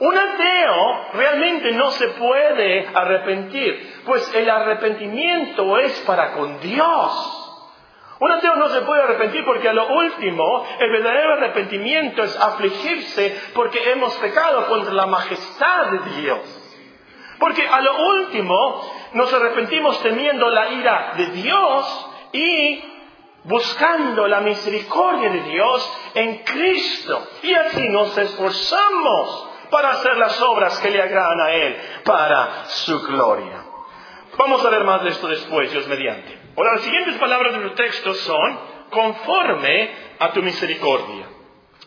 Un 0.00 0.16
ateo 0.16 1.06
realmente 1.14 1.72
no 1.72 1.90
se 1.90 2.08
puede 2.08 2.88
arrepentir, 2.94 4.02
pues 4.06 4.32
el 4.34 4.48
arrepentimiento 4.48 5.78
es 5.78 5.98
para 6.00 6.32
con 6.34 6.60
Dios. 6.60 7.37
Un 8.20 8.32
ateo 8.32 8.56
no 8.56 8.68
se 8.68 8.80
puede 8.82 9.02
arrepentir 9.02 9.44
porque 9.44 9.68
a 9.68 9.72
lo 9.72 9.86
último 9.88 10.66
el 10.80 10.90
verdadero 10.90 11.34
arrepentimiento 11.34 12.24
es 12.24 12.36
afligirse 12.36 13.40
porque 13.54 13.92
hemos 13.92 14.14
pecado 14.16 14.66
contra 14.66 14.92
la 14.92 15.06
majestad 15.06 15.86
de 15.86 16.20
Dios. 16.20 16.40
Porque 17.38 17.66
a 17.66 17.80
lo 17.80 17.96
último 18.16 18.90
nos 19.12 19.32
arrepentimos 19.32 20.02
temiendo 20.02 20.50
la 20.50 20.72
ira 20.72 21.14
de 21.16 21.26
Dios 21.26 22.06
y 22.32 22.84
buscando 23.44 24.26
la 24.26 24.40
misericordia 24.40 25.30
de 25.30 25.42
Dios 25.42 25.98
en 26.14 26.38
Cristo. 26.38 27.28
Y 27.42 27.54
así 27.54 27.88
nos 27.88 28.18
esforzamos 28.18 29.48
para 29.70 29.90
hacer 29.90 30.16
las 30.16 30.40
obras 30.42 30.78
que 30.80 30.90
le 30.90 31.00
agradan 31.00 31.40
a 31.40 31.52
Él 31.52 31.76
para 32.04 32.64
su 32.66 33.00
gloria. 33.02 33.64
Vamos 34.36 34.64
a 34.64 34.70
ver 34.70 34.84
más 34.84 35.02
de 35.04 35.10
esto 35.10 35.28
después, 35.28 35.70
Dios 35.70 35.86
mediante. 35.86 36.37
Ahora, 36.58 36.72
las 36.72 36.82
siguientes 36.82 37.16
palabras 37.18 37.52
de 37.52 37.60
nuestro 37.60 37.84
texto 37.84 38.14
son 38.14 38.58
conforme 38.90 39.90
a 40.18 40.32
tu 40.32 40.42
misericordia. 40.42 41.28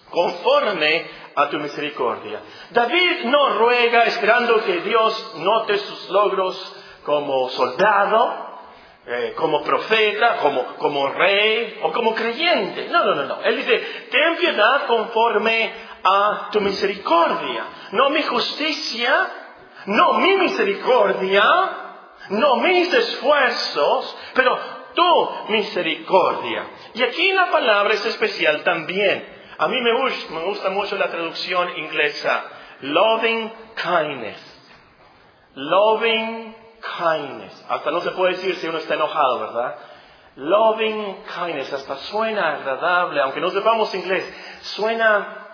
Conforme 0.10 1.06
a 1.36 1.50
tu 1.50 1.60
misericordia. 1.60 2.40
David 2.70 3.25
no 3.25 3.50
ruega 3.56 4.04
esperando 4.04 4.63
que 4.63 4.80
Dios 4.80 5.36
note 5.40 5.78
sus 5.78 6.10
logros 6.10 6.84
como 7.04 7.50
soldado, 7.50 8.62
eh, 9.08 9.34
como 9.36 9.62
profeta, 9.62 10.38
como, 10.38 10.63
como 10.78 11.10
rey 11.10 11.78
o 11.84 11.92
como 11.92 12.16
creyente. 12.16 12.88
No, 12.88 13.04
no, 13.04 13.16
no, 13.16 13.25
no. 13.25 13.44
Él 13.44 13.58
dice, 13.58 13.78
ten 14.10 14.38
piedad 14.38 14.86
conforme 14.88 15.70
a 16.01 16.48
tu 16.50 16.62
misericordia. 16.62 17.66
No 17.92 18.10
mi 18.10 18.24
justicia, 18.24 19.32
No 19.86 20.13
mi 20.13 20.38
misericordia, 20.38 21.90
no 22.30 22.58
mis 22.58 22.94
esfuerzos, 22.94 24.18
pero 24.34 24.58
tu 24.94 25.30
misericordia. 25.50 26.66
Y 26.94 27.04
aquí 27.04 27.32
la 27.32 27.50
palabra 27.51 27.94
es 27.94 28.06
especial 28.06 28.63
también. 28.63 29.42
A 29.58 29.68
mí 29.68 29.80
me 29.82 29.94
gusta, 30.42 30.70
mucho 30.70 30.98
la 30.98 31.10
traducción 31.10 31.78
inglesa. 31.78 32.44
Loving 32.82 33.51
kindness. 33.75 34.63
Loving 35.54 36.56
kindness. 36.98 37.66
Hasta 37.70 37.92
no 37.92 38.01
se 38.01 38.12
puede 38.12 38.34
decir 38.34 38.56
si 38.56 38.68
uno 38.68 38.80
está 38.80 38.96
enojado, 38.96 39.40
¿verdad? 39.40 39.75
Loving 40.38 41.24
kindness. 41.36 41.74
Hasta 41.74 41.98
suena 41.98 42.56
agradable, 42.56 43.22
aunque 43.22 43.40
no 43.40 43.50
sepamos 43.50 43.94
inglés. 43.94 44.25
Suena 44.62 45.48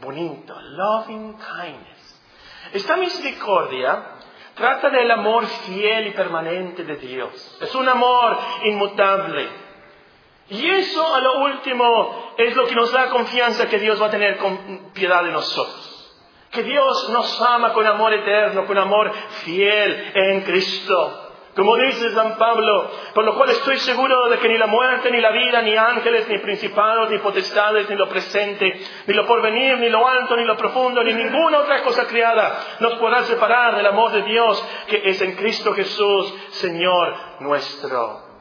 bonito. 0.00 0.54
Loving 0.60 1.38
kindness. 1.38 2.20
Esta 2.74 2.96
misericordia 2.96 4.04
trata 4.54 4.90
del 4.90 5.10
amor 5.10 5.46
fiel 5.46 6.08
y 6.08 6.10
permanente 6.10 6.84
de 6.84 6.96
Dios. 6.96 7.58
Es 7.60 7.74
un 7.74 7.88
amor 7.88 8.38
inmutable. 8.64 9.48
Y 10.48 10.68
eso 10.68 11.14
a 11.14 11.20
lo 11.20 11.38
último 11.44 12.34
es 12.36 12.54
lo 12.54 12.66
que 12.66 12.74
nos 12.74 12.92
da 12.92 13.08
confianza 13.08 13.68
que 13.68 13.78
Dios 13.78 14.00
va 14.00 14.06
a 14.06 14.10
tener 14.10 14.38
piedad 14.92 15.24
de 15.24 15.30
nosotros. 15.30 15.88
Que 16.50 16.62
Dios 16.62 17.08
nos 17.10 17.40
ama 17.40 17.72
con 17.72 17.86
amor 17.86 18.12
eterno, 18.12 18.66
con 18.66 18.76
amor 18.76 19.10
fiel 19.44 20.12
en 20.14 20.42
Cristo. 20.42 21.31
Como 21.54 21.76
dice 21.76 22.10
San 22.12 22.38
Pablo, 22.38 22.90
por 23.14 23.24
lo 23.24 23.36
cual 23.36 23.50
estoy 23.50 23.78
seguro 23.80 24.30
de 24.30 24.38
que 24.38 24.48
ni 24.48 24.56
la 24.56 24.66
muerte, 24.66 25.10
ni 25.10 25.20
la 25.20 25.32
vida, 25.32 25.60
ni 25.60 25.76
ángeles, 25.76 26.26
ni 26.26 26.38
principados, 26.38 27.10
ni 27.10 27.18
potestades, 27.18 27.90
ni 27.90 27.96
lo 27.96 28.08
presente, 28.08 28.80
ni 29.06 29.12
lo 29.12 29.26
porvenir, 29.26 29.76
ni 29.78 29.90
lo 29.90 30.08
alto, 30.08 30.34
ni 30.34 30.44
lo 30.44 30.56
profundo, 30.56 31.04
ni 31.04 31.12
ninguna 31.12 31.58
otra 31.58 31.82
cosa 31.82 32.06
creada 32.06 32.78
nos 32.80 32.94
podrá 32.94 33.24
separar 33.24 33.76
del 33.76 33.84
amor 33.84 34.12
de 34.12 34.22
Dios 34.22 34.66
que 34.88 35.02
es 35.04 35.20
en 35.20 35.36
Cristo 35.36 35.74
Jesús, 35.74 36.34
Señor 36.52 37.14
nuestro. 37.40 38.32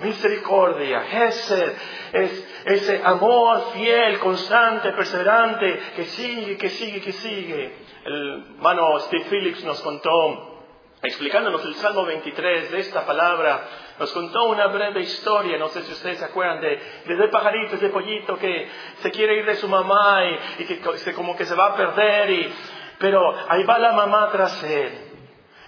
Misericordia, 0.00 1.02
Gesed, 1.02 1.72
es 2.12 2.62
ese 2.64 3.00
amor 3.04 3.72
fiel, 3.74 4.18
constante, 4.18 4.90
perseverante, 4.92 5.80
que 5.94 6.04
sigue, 6.04 6.56
que 6.56 6.70
sigue, 6.70 7.00
que 7.00 7.12
sigue. 7.12 7.76
El 8.04 8.44
hermano 8.56 8.98
Steve 9.00 9.24
Phillips 9.30 9.62
nos 9.64 9.80
contó 9.82 10.53
explicándonos 11.04 11.64
el 11.64 11.74
Salmo 11.76 12.04
23 12.04 12.70
de 12.70 12.80
esta 12.80 13.04
palabra, 13.04 13.68
nos 13.98 14.12
contó 14.12 14.44
una 14.44 14.66
breve 14.68 15.00
historia, 15.00 15.58
no 15.58 15.68
sé 15.68 15.82
si 15.82 15.92
ustedes 15.92 16.18
se 16.18 16.24
acuerdan, 16.24 16.60
de, 16.60 16.80
de 17.06 17.14
ese 17.14 17.28
pajarito, 17.28 17.76
ese 17.76 17.88
pollito 17.90 18.36
que 18.38 18.68
se 18.98 19.10
quiere 19.10 19.36
ir 19.36 19.46
de 19.46 19.56
su 19.56 19.68
mamá 19.68 20.24
y, 20.58 20.64
que 20.64 21.12
como 21.14 21.36
que 21.36 21.44
se 21.44 21.54
va 21.54 21.66
a 21.66 21.76
perder, 21.76 22.30
y, 22.30 22.52
pero 22.98 23.20
ahí 23.48 23.64
va 23.64 23.78
la 23.78 23.92
mamá 23.92 24.30
tras 24.32 24.62
él. 24.64 25.10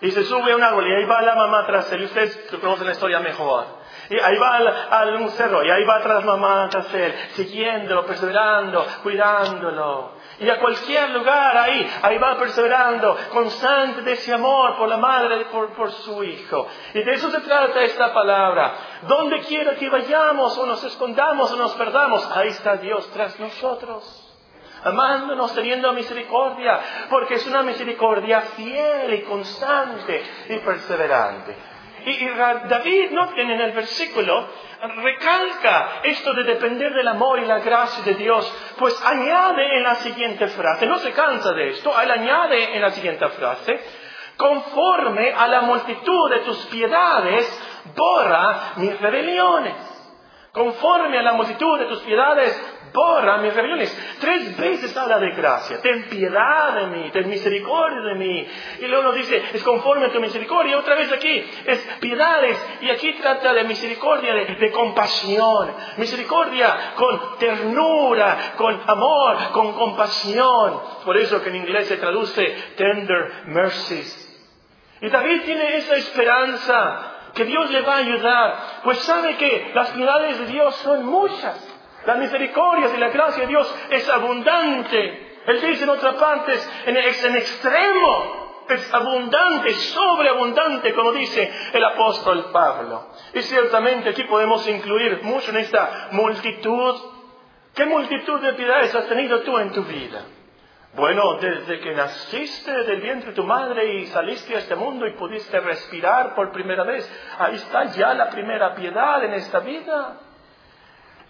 Y 0.00 0.10
se 0.10 0.24
sube 0.24 0.52
a 0.52 0.56
un 0.56 0.62
árbol 0.62 0.86
y 0.86 0.94
ahí 0.94 1.04
va 1.06 1.22
la 1.22 1.34
mamá 1.34 1.64
tras 1.66 1.90
él. 1.92 2.02
Y 2.02 2.04
ustedes 2.04 2.36
conocen 2.60 2.86
la 2.86 2.92
historia 2.92 3.20
mejor. 3.20 3.64
Y 4.10 4.18
ahí 4.20 4.36
va 4.36 4.56
al, 4.90 5.16
un 5.16 5.30
cerro 5.30 5.64
y 5.64 5.70
ahí 5.70 5.84
va 5.84 6.00
tras 6.00 6.24
mamá 6.24 6.68
tras 6.70 6.92
él, 6.94 7.12
siguiéndolo, 7.34 8.04
perseverando, 8.04 8.86
cuidándolo. 9.02 10.12
Y 10.38 10.50
a 10.50 10.58
cualquier 10.60 11.10
lugar 11.10 11.56
ahí, 11.56 11.90
ahí 12.02 12.18
va 12.18 12.36
perseverando, 12.38 13.16
constante 13.32 14.02
de 14.02 14.12
ese 14.12 14.34
amor 14.34 14.76
por 14.76 14.88
la 14.88 14.98
madre, 14.98 15.46
por, 15.46 15.72
por 15.74 15.90
su 15.90 16.22
hijo. 16.24 16.66
Y 16.92 17.02
de 17.02 17.12
eso 17.14 17.30
se 17.30 17.40
trata 17.40 17.82
esta 17.82 18.12
palabra. 18.12 18.74
Donde 19.08 19.40
quiera 19.40 19.74
que 19.76 19.88
vayamos 19.88 20.56
o 20.58 20.66
nos 20.66 20.84
escondamos 20.84 21.50
o 21.52 21.56
nos 21.56 21.72
perdamos, 21.74 22.30
ahí 22.36 22.48
está 22.48 22.76
Dios 22.76 23.08
tras 23.12 23.38
nosotros 23.40 24.22
amándonos, 24.84 25.52
teniendo 25.52 25.92
misericordia, 25.92 26.78
porque 27.10 27.34
es 27.34 27.46
una 27.46 27.62
misericordia 27.62 28.40
fiel 28.40 29.14
y 29.14 29.22
constante 29.22 30.22
y 30.48 30.58
perseverante. 30.58 31.75
Y, 32.06 32.24
David 32.28 33.10
¿no? 33.10 33.32
en 33.36 33.50
el 33.50 33.72
versículo 33.72 34.48
recalca 35.02 36.00
esto 36.04 36.32
de 36.34 36.44
depender 36.44 36.94
del 36.94 37.08
amor 37.08 37.40
y 37.40 37.46
la 37.46 37.58
gracia 37.58 38.04
de 38.04 38.14
Dios, 38.14 38.74
pues 38.78 39.04
añade 39.04 39.76
en 39.76 39.82
la 39.82 39.96
siguiente 39.96 40.46
frase, 40.46 40.86
no 40.86 40.98
se 40.98 41.10
cansa 41.10 41.52
de 41.52 41.70
esto, 41.70 42.00
él 42.00 42.08
añade 42.08 42.76
en 42.76 42.80
la 42.80 42.90
siguiente 42.90 43.28
frase, 43.30 43.80
conforme 44.36 45.32
a 45.32 45.48
la 45.48 45.62
multitud 45.62 46.30
de 46.30 46.40
tus 46.40 46.58
piedades, 46.66 47.82
borra 47.96 48.74
mis 48.76 49.00
rebeliones. 49.00 49.74
Conforme 50.52 51.18
a 51.18 51.22
la 51.22 51.32
multitud 51.32 51.78
de 51.78 51.86
tus 51.86 51.98
piedades, 52.02 52.75
borra 52.96 53.36
mis 53.38 53.54
rebeliones. 53.54 54.16
Tres 54.18 54.56
veces 54.56 54.96
habla 54.96 55.18
de 55.18 55.32
gracia. 55.32 55.80
Ten 55.82 56.08
piedad 56.08 56.74
de 56.74 56.86
mí, 56.86 57.10
ten 57.12 57.28
misericordia 57.28 58.00
de 58.00 58.14
mí. 58.14 58.46
Y 58.80 58.86
luego 58.86 59.04
nos 59.04 59.14
dice, 59.14 59.42
es 59.52 59.62
conforme 59.62 60.06
a 60.06 60.12
tu 60.12 60.20
misericordia. 60.20 60.78
Otra 60.78 60.94
vez 60.94 61.12
aquí, 61.12 61.44
es 61.66 61.78
piedades. 62.00 62.58
Y 62.80 62.90
aquí 62.90 63.12
trata 63.12 63.52
de 63.52 63.64
misericordia, 63.64 64.34
de, 64.34 64.46
de 64.46 64.72
compasión. 64.72 65.72
Misericordia 65.98 66.94
con 66.96 67.38
ternura, 67.38 68.54
con 68.56 68.80
amor, 68.86 69.36
con 69.52 69.72
compasión. 69.74 70.80
Por 71.04 71.18
eso 71.18 71.42
que 71.42 71.50
en 71.50 71.56
inglés 71.56 71.88
se 71.88 71.98
traduce 71.98 72.42
tender 72.76 73.44
mercies. 73.46 74.22
Y 75.02 75.10
David 75.10 75.42
tiene 75.44 75.76
esa 75.76 75.96
esperanza 75.96 77.12
que 77.34 77.44
Dios 77.44 77.70
le 77.70 77.82
va 77.82 77.96
a 77.96 77.98
ayudar, 77.98 78.80
pues 78.82 78.98
sabe 79.00 79.36
que 79.36 79.70
las 79.74 79.90
piedades 79.90 80.38
de 80.38 80.46
Dios 80.46 80.74
son 80.76 81.04
muchas. 81.04 81.75
La 82.06 82.14
misericordia 82.14 82.90
y 82.94 82.98
la 82.98 83.08
gracia 83.08 83.42
de 83.42 83.48
Dios 83.48 83.74
es 83.90 84.08
abundante. 84.08 85.38
Él 85.46 85.60
dice 85.60 85.84
en 85.84 85.90
otra 85.90 86.14
parte, 86.14 86.52
es 86.52 87.24
en 87.24 87.36
extremo, 87.36 88.64
es 88.68 88.94
abundante, 88.94 89.72
sobreabundante, 89.74 90.94
como 90.94 91.12
dice 91.12 91.52
el 91.72 91.84
apóstol 91.84 92.50
Pablo. 92.52 93.08
Y 93.34 93.42
ciertamente 93.42 94.10
aquí 94.10 94.24
podemos 94.24 94.66
incluir 94.68 95.20
mucho 95.22 95.50
en 95.50 95.58
esta 95.58 96.08
multitud. 96.12 96.94
¿Qué 97.74 97.84
multitud 97.84 98.40
de 98.40 98.54
piedades 98.54 98.94
has 98.94 99.08
tenido 99.08 99.42
tú 99.42 99.58
en 99.58 99.72
tu 99.72 99.82
vida? 99.84 100.22
Bueno, 100.94 101.34
desde 101.34 101.78
que 101.80 101.92
naciste 101.92 102.72
del 102.84 103.02
vientre 103.02 103.30
de 103.30 103.36
tu 103.36 103.44
madre 103.44 103.96
y 103.96 104.06
saliste 104.06 104.54
a 104.54 104.60
este 104.60 104.74
mundo 104.76 105.06
y 105.06 105.12
pudiste 105.12 105.60
respirar 105.60 106.34
por 106.34 106.52
primera 106.52 106.84
vez, 106.84 107.06
ahí 107.38 107.56
está 107.56 107.84
ya 107.84 108.14
la 108.14 108.30
primera 108.30 108.74
piedad 108.74 109.22
en 109.24 109.34
esta 109.34 109.58
vida. 109.58 110.20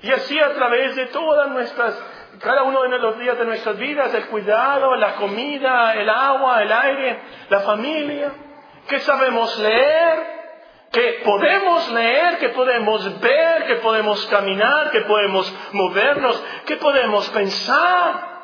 Y 0.02 0.12
así 0.12 0.38
a 0.38 0.54
través 0.54 0.94
de 0.94 1.06
todas 1.06 1.48
nuestras, 1.48 1.98
cada 2.40 2.62
uno 2.64 2.82
de 2.82 2.98
los 2.98 3.18
días 3.18 3.38
de 3.38 3.44
nuestras 3.44 3.78
vidas, 3.78 4.12
el 4.14 4.26
cuidado, 4.26 4.94
la 4.96 5.14
comida, 5.14 5.94
el 5.94 6.08
agua, 6.08 6.62
el 6.62 6.72
aire, 6.72 7.20
la 7.48 7.60
familia, 7.60 8.32
que 8.88 9.00
sabemos 9.00 9.58
leer, 9.58 10.36
que 10.92 11.22
podemos 11.24 11.90
leer, 11.92 12.38
que 12.38 12.48
podemos 12.50 13.20
ver, 13.20 13.66
que 13.66 13.74
podemos 13.76 14.26
caminar, 14.26 14.90
que 14.90 15.00
podemos 15.02 15.54
movernos, 15.72 16.42
que 16.66 16.76
podemos 16.76 17.28
pensar. 17.30 18.36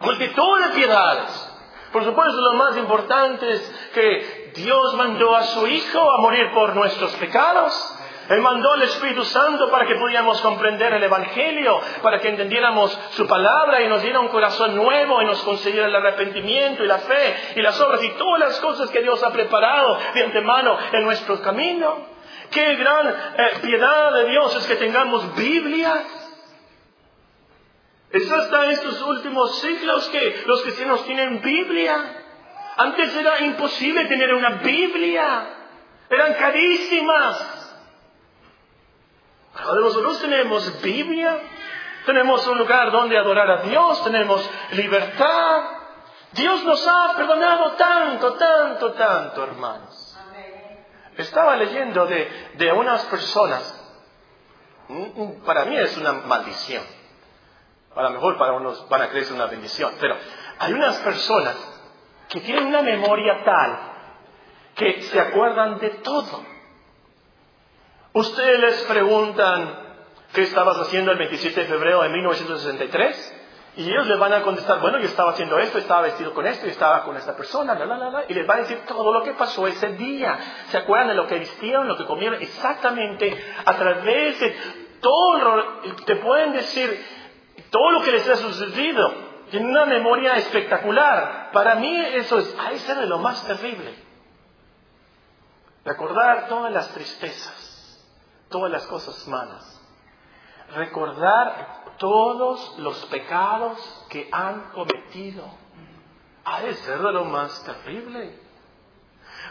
Multitud 0.00 0.62
de 0.62 0.68
piedades. 0.70 1.46
Por 1.92 2.04
supuesto, 2.04 2.40
lo 2.40 2.54
más 2.54 2.76
importante 2.76 3.50
es 3.50 3.90
que 3.92 4.52
Dios 4.54 4.94
mandó 4.94 5.34
a 5.34 5.42
su 5.42 5.66
Hijo 5.66 6.10
a 6.10 6.18
morir 6.18 6.52
por 6.52 6.74
nuestros 6.74 7.12
pecados. 7.16 7.99
Él 8.30 8.40
mandó 8.42 8.72
al 8.74 8.82
Espíritu 8.82 9.24
Santo 9.24 9.68
para 9.72 9.84
que 9.86 9.96
pudiéramos 9.96 10.40
comprender 10.40 10.92
el 10.92 11.02
Evangelio, 11.02 11.80
para 12.00 12.20
que 12.20 12.28
entendiéramos 12.28 12.96
su 13.10 13.26
palabra 13.26 13.82
y 13.82 13.88
nos 13.88 14.02
diera 14.02 14.20
un 14.20 14.28
corazón 14.28 14.76
nuevo 14.76 15.20
y 15.20 15.24
nos 15.24 15.42
concediera 15.42 15.88
el 15.88 15.96
arrepentimiento 15.96 16.84
y 16.84 16.86
la 16.86 16.98
fe 16.98 17.54
y 17.56 17.60
las 17.60 17.80
obras 17.80 18.00
y 18.04 18.10
todas 18.10 18.38
las 18.38 18.60
cosas 18.60 18.88
que 18.90 19.02
Dios 19.02 19.20
ha 19.24 19.32
preparado 19.32 19.98
de 20.14 20.22
antemano 20.22 20.78
en 20.92 21.02
nuestro 21.02 21.42
camino. 21.42 22.06
Qué 22.52 22.76
gran 22.76 23.08
eh, 23.08 23.50
piedad 23.62 24.12
de 24.12 24.28
Dios 24.30 24.54
es 24.54 24.66
que 24.68 24.76
tengamos 24.76 25.34
Biblias. 25.34 26.04
Es 28.12 28.30
hasta 28.30 28.70
estos 28.70 29.02
últimos 29.02 29.58
siglos 29.58 30.08
que 30.10 30.44
los 30.46 30.62
cristianos 30.62 31.04
tienen 31.04 31.40
Biblia. 31.42 31.96
Antes 32.76 33.12
era 33.16 33.40
imposible 33.40 34.04
tener 34.04 34.32
una 34.34 34.50
Biblia. 34.50 35.46
Eran 36.08 36.34
carísimas. 36.34 37.59
Ahora 39.54 39.80
nosotros 39.80 40.20
tenemos 40.20 40.80
Biblia, 40.80 41.40
tenemos 42.06 42.46
un 42.46 42.58
lugar 42.58 42.90
donde 42.90 43.18
adorar 43.18 43.50
a 43.50 43.62
Dios, 43.62 44.02
tenemos 44.04 44.48
libertad. 44.72 45.62
Dios 46.32 46.64
nos 46.64 46.86
ha 46.86 47.14
perdonado 47.16 47.72
tanto, 47.72 48.34
tanto, 48.34 48.92
tanto, 48.92 49.44
hermanos. 49.44 50.18
Estaba 51.16 51.56
leyendo 51.56 52.06
de, 52.06 52.50
de 52.54 52.72
unas 52.72 53.04
personas, 53.06 53.74
mm, 54.88 55.22
mm, 55.22 55.44
para 55.44 55.64
mí 55.64 55.76
es 55.76 55.96
una 55.96 56.12
maldición. 56.12 56.84
A 57.96 58.02
lo 58.02 58.10
mejor 58.10 58.38
para 58.38 58.52
unos 58.52 58.88
van 58.88 59.02
a 59.02 59.08
creer 59.08 59.32
una 59.32 59.46
bendición, 59.46 59.92
pero 60.00 60.16
hay 60.60 60.72
unas 60.72 60.96
personas 60.98 61.56
que 62.28 62.40
tienen 62.40 62.66
una 62.66 62.82
memoria 62.82 63.42
tal 63.44 63.78
que 64.76 65.02
se 65.02 65.20
acuerdan 65.20 65.78
de 65.78 65.90
todo. 65.90 66.49
Ustedes 68.12 68.58
les 68.60 68.82
preguntan 68.82 69.78
qué 70.32 70.42
estabas 70.42 70.78
haciendo 70.78 71.12
el 71.12 71.18
27 71.18 71.60
de 71.60 71.66
febrero 71.66 72.02
de 72.02 72.08
1963 72.08 73.40
Y 73.76 73.88
ellos 73.88 74.06
le 74.08 74.16
van 74.16 74.32
a 74.32 74.42
contestar, 74.42 74.80
bueno, 74.80 74.98
yo 74.98 75.06
estaba 75.06 75.30
haciendo 75.30 75.58
esto, 75.58 75.78
estaba 75.78 76.02
vestido 76.02 76.34
con 76.34 76.44
esto, 76.44 76.66
y 76.66 76.70
estaba 76.70 77.04
con 77.04 77.16
esta 77.16 77.36
persona, 77.36 77.74
la, 77.74 77.86
la, 77.86 77.96
la, 77.96 78.10
la, 78.10 78.24
y 78.28 78.34
les 78.34 78.48
va 78.48 78.54
a 78.54 78.58
decir 78.58 78.80
todo 78.86 79.12
lo 79.12 79.22
que 79.22 79.32
pasó 79.32 79.66
ese 79.68 79.90
día. 79.90 80.38
¿Se 80.68 80.78
acuerdan 80.78 81.08
de 81.08 81.14
lo 81.14 81.28
que 81.28 81.38
vistieron, 81.38 81.86
lo 81.86 81.96
que 81.96 82.04
comieron? 82.04 82.42
Exactamente 82.42 83.36
a 83.64 83.76
través 83.76 84.40
de 84.40 84.56
todo, 85.00 85.82
te 86.04 86.16
pueden 86.16 86.52
decir 86.52 87.06
todo 87.70 87.90
lo 87.92 88.02
que 88.02 88.10
les 88.10 88.28
ha 88.28 88.36
sucedido. 88.36 89.30
Tienen 89.50 89.70
una 89.70 89.86
memoria 89.86 90.34
espectacular. 90.34 91.50
Para 91.52 91.76
mí 91.76 91.96
eso 92.14 92.38
es, 92.38 92.54
hay 92.58 92.78
ser 92.80 92.98
de 92.98 93.06
lo 93.06 93.18
más 93.18 93.46
terrible. 93.46 93.94
Recordar 95.84 96.48
todas 96.48 96.72
las 96.72 96.92
tristezas, 96.92 97.69
todas 98.50 98.70
las 98.70 98.86
cosas 98.86 99.26
malas. 99.28 99.80
Recordar 100.74 101.96
todos 101.98 102.78
los 102.78 103.06
pecados 103.06 104.06
que 104.10 104.28
han 104.30 104.70
cometido. 104.72 105.44
Ha 106.44 106.62
de 106.62 106.74
ser 106.74 107.00
lo 107.00 107.24
más 107.24 107.62
terrible. 107.64 108.38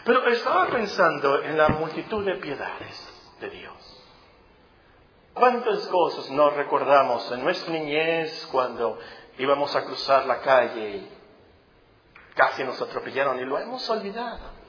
Pero 0.04 0.26
estaba 0.28 0.66
pensando 0.68 1.42
en 1.42 1.56
la 1.56 1.68
multitud 1.68 2.24
de 2.24 2.36
piedades 2.36 3.36
de 3.40 3.50
Dios. 3.50 4.00
¿Cuántas 5.34 5.86
cosas 5.86 6.30
no 6.30 6.50
recordamos 6.50 7.30
en 7.32 7.42
nuestra 7.42 7.72
niñez 7.72 8.48
cuando 8.50 8.98
íbamos 9.38 9.74
a 9.76 9.84
cruzar 9.84 10.26
la 10.26 10.40
calle 10.40 10.96
y 10.96 11.10
casi 12.34 12.64
nos 12.64 12.80
atropellaron 12.80 13.38
y 13.38 13.44
lo 13.44 13.58
hemos 13.58 13.88
olvidado? 13.88 14.60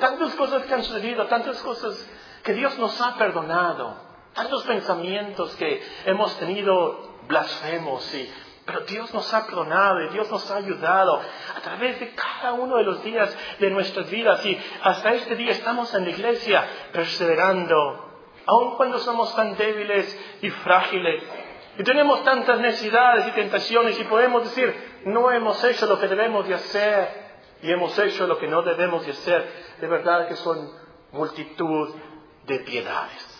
Tantas 0.00 0.34
cosas 0.34 0.64
que 0.64 0.74
han 0.74 0.82
sucedido, 0.82 1.26
tantas 1.26 1.62
cosas 1.62 2.06
que 2.46 2.54
Dios 2.54 2.78
nos 2.78 2.98
ha 3.00 3.16
perdonado 3.16 3.96
tantos 4.32 4.62
pensamientos 4.62 5.56
que 5.56 5.82
hemos 6.04 6.38
tenido 6.38 7.16
blasfemos, 7.26 8.14
y, 8.14 8.32
pero 8.64 8.80
Dios 8.82 9.12
nos 9.12 9.34
ha 9.34 9.46
perdonado 9.46 10.02
y 10.02 10.10
Dios 10.10 10.30
nos 10.30 10.48
ha 10.52 10.56
ayudado 10.58 11.20
a 11.56 11.60
través 11.60 11.98
de 11.98 12.14
cada 12.14 12.52
uno 12.52 12.76
de 12.76 12.84
los 12.84 13.02
días 13.02 13.36
de 13.58 13.68
nuestras 13.70 14.08
vidas 14.08 14.46
y 14.46 14.56
hasta 14.84 15.14
este 15.14 15.34
día 15.34 15.50
estamos 15.50 15.92
en 15.94 16.04
la 16.04 16.10
iglesia 16.10 16.64
perseverando, 16.92 18.20
aun 18.46 18.76
cuando 18.76 19.00
somos 19.00 19.34
tan 19.34 19.56
débiles 19.56 20.16
y 20.40 20.50
frágiles. 20.50 21.24
Y 21.78 21.82
tenemos 21.82 22.22
tantas 22.22 22.60
necesidades 22.60 23.26
y 23.26 23.32
tentaciones 23.32 23.98
y 23.98 24.04
podemos 24.04 24.44
decir, 24.44 25.00
no 25.04 25.32
hemos 25.32 25.62
hecho 25.64 25.86
lo 25.86 25.98
que 25.98 26.06
debemos 26.06 26.46
de 26.46 26.54
hacer 26.54 27.26
y 27.60 27.72
hemos 27.72 27.98
hecho 27.98 28.28
lo 28.28 28.38
que 28.38 28.46
no 28.46 28.62
debemos 28.62 29.04
de 29.04 29.10
hacer. 29.10 29.50
De 29.80 29.88
verdad 29.88 30.28
que 30.28 30.36
son 30.36 30.70
multitud 31.10 31.94
de 32.46 32.60
piedades. 32.60 33.36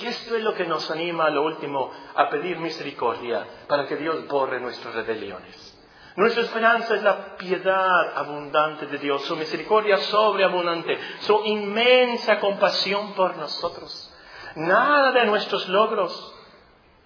Y 0.00 0.06
esto 0.06 0.36
es 0.36 0.42
lo 0.42 0.54
que 0.54 0.64
nos 0.64 0.90
anima 0.90 1.26
a 1.26 1.30
lo 1.30 1.42
último 1.44 1.90
a 2.14 2.30
pedir 2.30 2.58
misericordia 2.58 3.46
para 3.68 3.86
que 3.86 3.96
Dios 3.96 4.26
borre 4.26 4.60
nuestras 4.60 4.94
rebeliones. 4.94 5.72
Nuestra 6.16 6.42
esperanza 6.42 6.94
es 6.94 7.02
la 7.02 7.36
piedad 7.36 8.16
abundante 8.16 8.86
de 8.86 8.98
Dios, 8.98 9.22
su 9.24 9.36
misericordia 9.36 9.96
sobreabundante, 9.98 10.98
su 11.20 11.40
inmensa 11.44 12.38
compasión 12.38 13.14
por 13.14 13.36
nosotros. 13.36 14.14
Nada 14.56 15.12
de 15.12 15.24
nuestros 15.26 15.68
logros, 15.68 16.34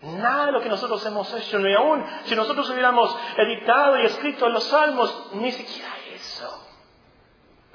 nada 0.02 0.46
de 0.46 0.52
lo 0.52 0.60
que 0.60 0.68
nosotros 0.68 1.04
hemos 1.06 1.32
hecho, 1.34 1.58
ni 1.60 1.72
aún 1.74 2.04
si 2.24 2.34
nosotros 2.34 2.68
hubiéramos 2.70 3.16
editado 3.36 4.00
y 4.00 4.06
escrito 4.06 4.48
los 4.48 4.64
salmos, 4.64 5.30
ni 5.34 5.52
siquiera. 5.52 5.95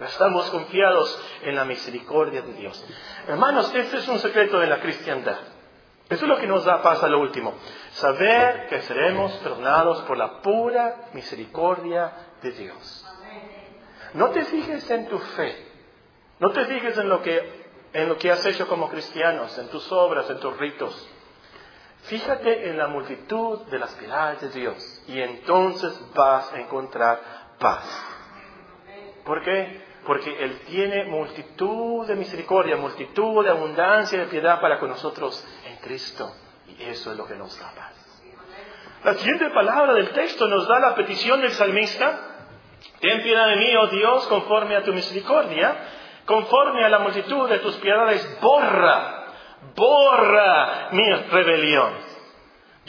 Estamos 0.06 0.50
confiados 0.50 1.22
en 1.44 1.56
la 1.56 1.64
misericordia 1.64 2.42
de 2.42 2.54
Dios. 2.54 2.84
Hermanos, 3.28 3.72
este 3.76 3.98
es 3.98 4.08
un 4.08 4.18
secreto 4.18 4.60
de 4.60 4.66
la 4.66 4.80
cristiandad. 4.80 5.38
Eso 6.10 6.26
es 6.26 6.30
lo 6.30 6.38
que 6.40 6.48
nos 6.48 6.66
da 6.66 6.82
paz 6.82 7.04
a 7.04 7.08
lo 7.08 7.20
último. 7.20 7.54
Saber 7.92 8.68
que 8.68 8.82
seremos 8.82 9.32
perdonados 9.34 10.02
por 10.02 10.18
la 10.18 10.42
pura 10.42 11.10
misericordia 11.14 12.12
de 12.42 12.52
Dios. 12.52 13.06
No 14.16 14.30
te 14.32 14.44
fijes 14.46 14.90
en 14.90 15.08
tu 15.08 15.20
fe. 15.20 15.68
No 16.40 16.50
te 16.50 16.66
fijes 16.66 16.98
en 16.98 17.08
lo 17.08 17.22
que, 17.22 17.64
en 17.94 18.10
lo 18.10 18.18
que 18.18 18.32
has 18.32 18.44
hecho 18.46 18.68
como 18.68 18.90
cristianos, 18.90 19.56
en 19.60 19.70
tus 19.70 19.90
obras, 19.92 20.28
en 20.32 20.40
tus 20.40 20.58
ritos. 20.58 21.10
Fíjate 22.04 22.70
en 22.70 22.78
la 22.80 22.88
multitud 22.88 23.60
de 23.68 23.78
las 23.78 23.94
piedades 23.94 24.42
de 24.42 24.50
Dios 24.50 25.04
y 25.08 25.22
entonces 25.22 25.94
vas 26.16 26.52
a 26.52 26.60
encontrar 26.60 27.22
paz. 27.60 27.86
¿Por 29.24 29.44
qué? 29.44 29.91
Porque 30.06 30.44
Él 30.44 30.62
tiene 30.68 31.06
multitud 31.06 32.08
de 32.08 32.16
misericordia, 32.16 32.76
multitud 32.76 33.44
de 33.44 33.52
abundancia 33.52 34.20
de 34.20 34.26
piedad 34.26 34.60
para 34.60 34.80
con 34.80 34.90
nosotros 34.90 35.46
en 35.68 35.78
Cristo. 35.78 36.32
Y 36.68 36.84
eso 36.84 37.12
es 37.12 37.18
lo 37.18 37.26
que 37.26 37.36
nos 37.36 37.58
da 37.60 37.72
paz. 37.76 38.02
La 39.04 39.14
siguiente 39.16 39.50
palabra 39.50 39.94
del 39.94 40.10
texto 40.10 40.48
nos 40.48 40.68
da 40.68 40.80
la 40.80 40.96
petición 40.96 41.42
del 41.42 41.52
salmista. 41.52 42.28
Ten 43.00 43.22
piedad 43.24 43.48
de 43.48 43.56
mí, 43.58 43.76
oh 43.76 43.88
Dios, 43.88 44.28
conforme 44.28 44.76
a 44.76 44.84
tu 44.84 44.94
misericordia, 44.94 45.76
conforme 46.26 46.84
a 46.84 46.90
la 46.90 47.00
multitud 47.00 47.50
de 47.50 47.60
tus 47.60 47.76
piedades, 47.78 48.40
borra, 48.42 49.26
borra 49.76 50.90
mis 50.92 51.30
rebeliones. 51.32 52.11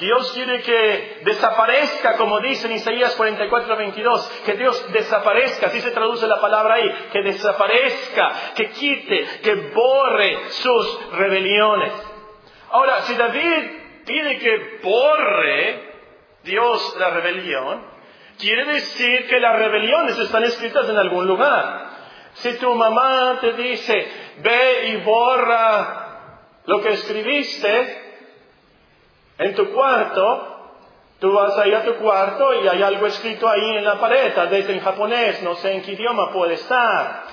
Dios 0.02 0.32
quiere 0.32 0.62
que 0.62 1.20
desaparezca, 1.22 2.16
como 2.16 2.40
dice 2.40 2.66
en 2.66 2.72
Isaías 2.72 3.14
44, 3.14 3.76
22, 3.76 4.42
que 4.44 4.54
Dios 4.54 4.92
desaparezca, 4.92 5.68
así 5.68 5.80
se 5.80 5.92
traduce 5.92 6.26
la 6.26 6.40
palabra 6.40 6.74
ahí, 6.74 6.90
que 7.12 7.22
desaparezca, 7.22 8.52
que 8.56 8.70
quite, 8.70 9.24
que 9.44 9.54
borre 9.72 10.48
sus 10.48 11.12
rebeliones. 11.12 11.92
Ahora, 12.72 13.02
si 13.02 13.14
David 13.14 13.70
pide 14.04 14.38
que 14.40 14.80
borre 14.82 15.92
Dios 16.42 16.96
la 16.98 17.10
rebelión, 17.10 17.86
quiere 18.40 18.64
decir 18.64 19.28
que 19.28 19.38
las 19.38 19.56
rebeliones 19.56 20.18
están 20.18 20.42
escritas 20.42 20.88
en 20.88 20.96
algún 20.96 21.28
lugar. 21.28 21.90
Si 22.34 22.58
tu 22.58 22.74
mamá 22.74 23.38
te 23.40 23.52
dice, 23.52 24.08
ve 24.38 24.88
y 24.88 24.96
borra 24.96 26.40
lo 26.66 26.80
que 26.80 26.88
escribiste, 26.88 28.01
en 29.42 29.54
tu 29.54 29.72
cuarto, 29.72 30.70
tú 31.18 31.32
vas 31.32 31.56
ahí 31.58 31.72
a 31.72 31.84
tu 31.84 31.94
cuarto 31.96 32.54
y 32.62 32.68
hay 32.68 32.82
algo 32.82 33.06
escrito 33.06 33.48
ahí 33.48 33.76
en 33.76 33.84
la 33.84 33.98
pared, 33.98 34.34
tal 34.34 34.48
vez 34.48 34.68
en 34.68 34.80
japonés, 34.80 35.42
no 35.42 35.54
sé 35.56 35.72
en 35.72 35.82
qué 35.82 35.92
idioma 35.92 36.32
puede 36.32 36.54
estar. 36.54 37.24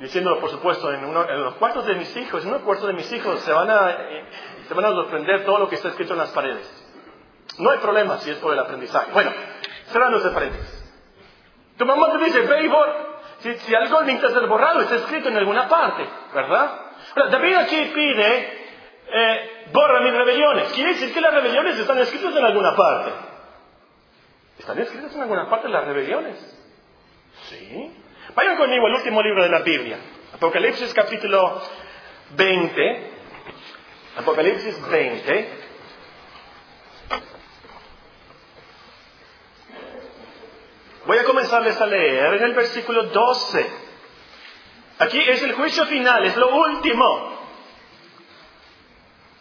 Diciéndolo, 0.00 0.40
por 0.40 0.50
supuesto, 0.50 0.92
en, 0.92 1.12
los 1.12 1.54
cuartos 1.54 1.86
de 1.86 1.94
mis 1.94 2.16
hijos, 2.16 2.42
en 2.42 2.50
uno 2.50 2.64
cuarto 2.64 2.86
de 2.86 2.94
mis 2.94 3.10
hijos 3.12 3.40
se 3.40 3.52
van, 3.52 3.70
a, 3.70 3.90
eh, 3.90 4.24
se 4.66 4.74
van 4.74 4.84
a 4.86 4.90
sorprender 4.90 5.44
todo 5.44 5.58
lo 5.58 5.68
que 5.68 5.76
está 5.76 5.88
escrito 5.88 6.14
en 6.14 6.18
las 6.18 6.30
paredes. 6.30 6.68
No 7.58 7.70
hay 7.70 7.78
problema 7.78 8.18
si 8.18 8.30
es 8.30 8.38
por 8.38 8.52
el 8.52 8.58
aprendizaje. 8.58 9.12
Bueno, 9.12 9.30
cerrando 9.86 10.18
ese 10.18 10.30
paréntesis. 10.30 10.80
Tu 11.78 11.84
mamá 11.86 12.12
te 12.12 12.24
dice, 12.24 12.40
ve 12.40 12.64
y 12.64 12.70
Si, 13.38 13.54
si 13.58 13.74
algo 13.74 14.02
necesita 14.02 14.38
ser 14.38 14.48
borrado, 14.48 14.80
está 14.80 14.96
escrito 14.96 15.28
en 15.28 15.36
alguna 15.36 15.68
parte, 15.68 16.08
¿verdad? 16.34 16.80
David 17.30 17.54
aquí 17.56 17.92
pide 17.94 18.64
eh, 19.06 19.53
borra 19.74 20.00
mis 20.02 20.14
rebeliones. 20.14 20.72
Quiere 20.72 20.90
decir 20.90 21.12
que 21.12 21.20
las 21.20 21.34
rebeliones 21.34 21.76
están 21.76 21.98
escritas 21.98 22.34
en 22.34 22.44
alguna 22.44 22.76
parte. 22.76 23.10
¿Están 24.56 24.78
escritas 24.78 25.12
en 25.16 25.22
alguna 25.22 25.50
parte 25.50 25.68
las 25.68 25.84
rebeliones? 25.84 26.36
Sí. 27.48 27.92
Vayan 28.36 28.56
conmigo 28.56 28.86
al 28.86 28.94
último 28.94 29.20
libro 29.20 29.42
de 29.42 29.48
la 29.48 29.58
Biblia. 29.62 29.98
Apocalipsis 30.32 30.94
capítulo 30.94 31.60
20. 32.36 33.10
Apocalipsis 34.16 34.88
20. 34.88 35.64
Voy 41.06 41.18
a 41.18 41.24
comenzarles 41.24 41.80
a 41.80 41.86
leer 41.86 42.34
en 42.34 42.44
el 42.44 42.54
versículo 42.54 43.02
12. 43.08 43.70
Aquí 45.00 45.20
es 45.20 45.42
el 45.42 45.52
juicio 45.54 45.84
final, 45.86 46.24
es 46.24 46.36
lo 46.36 46.54
último. 46.54 47.33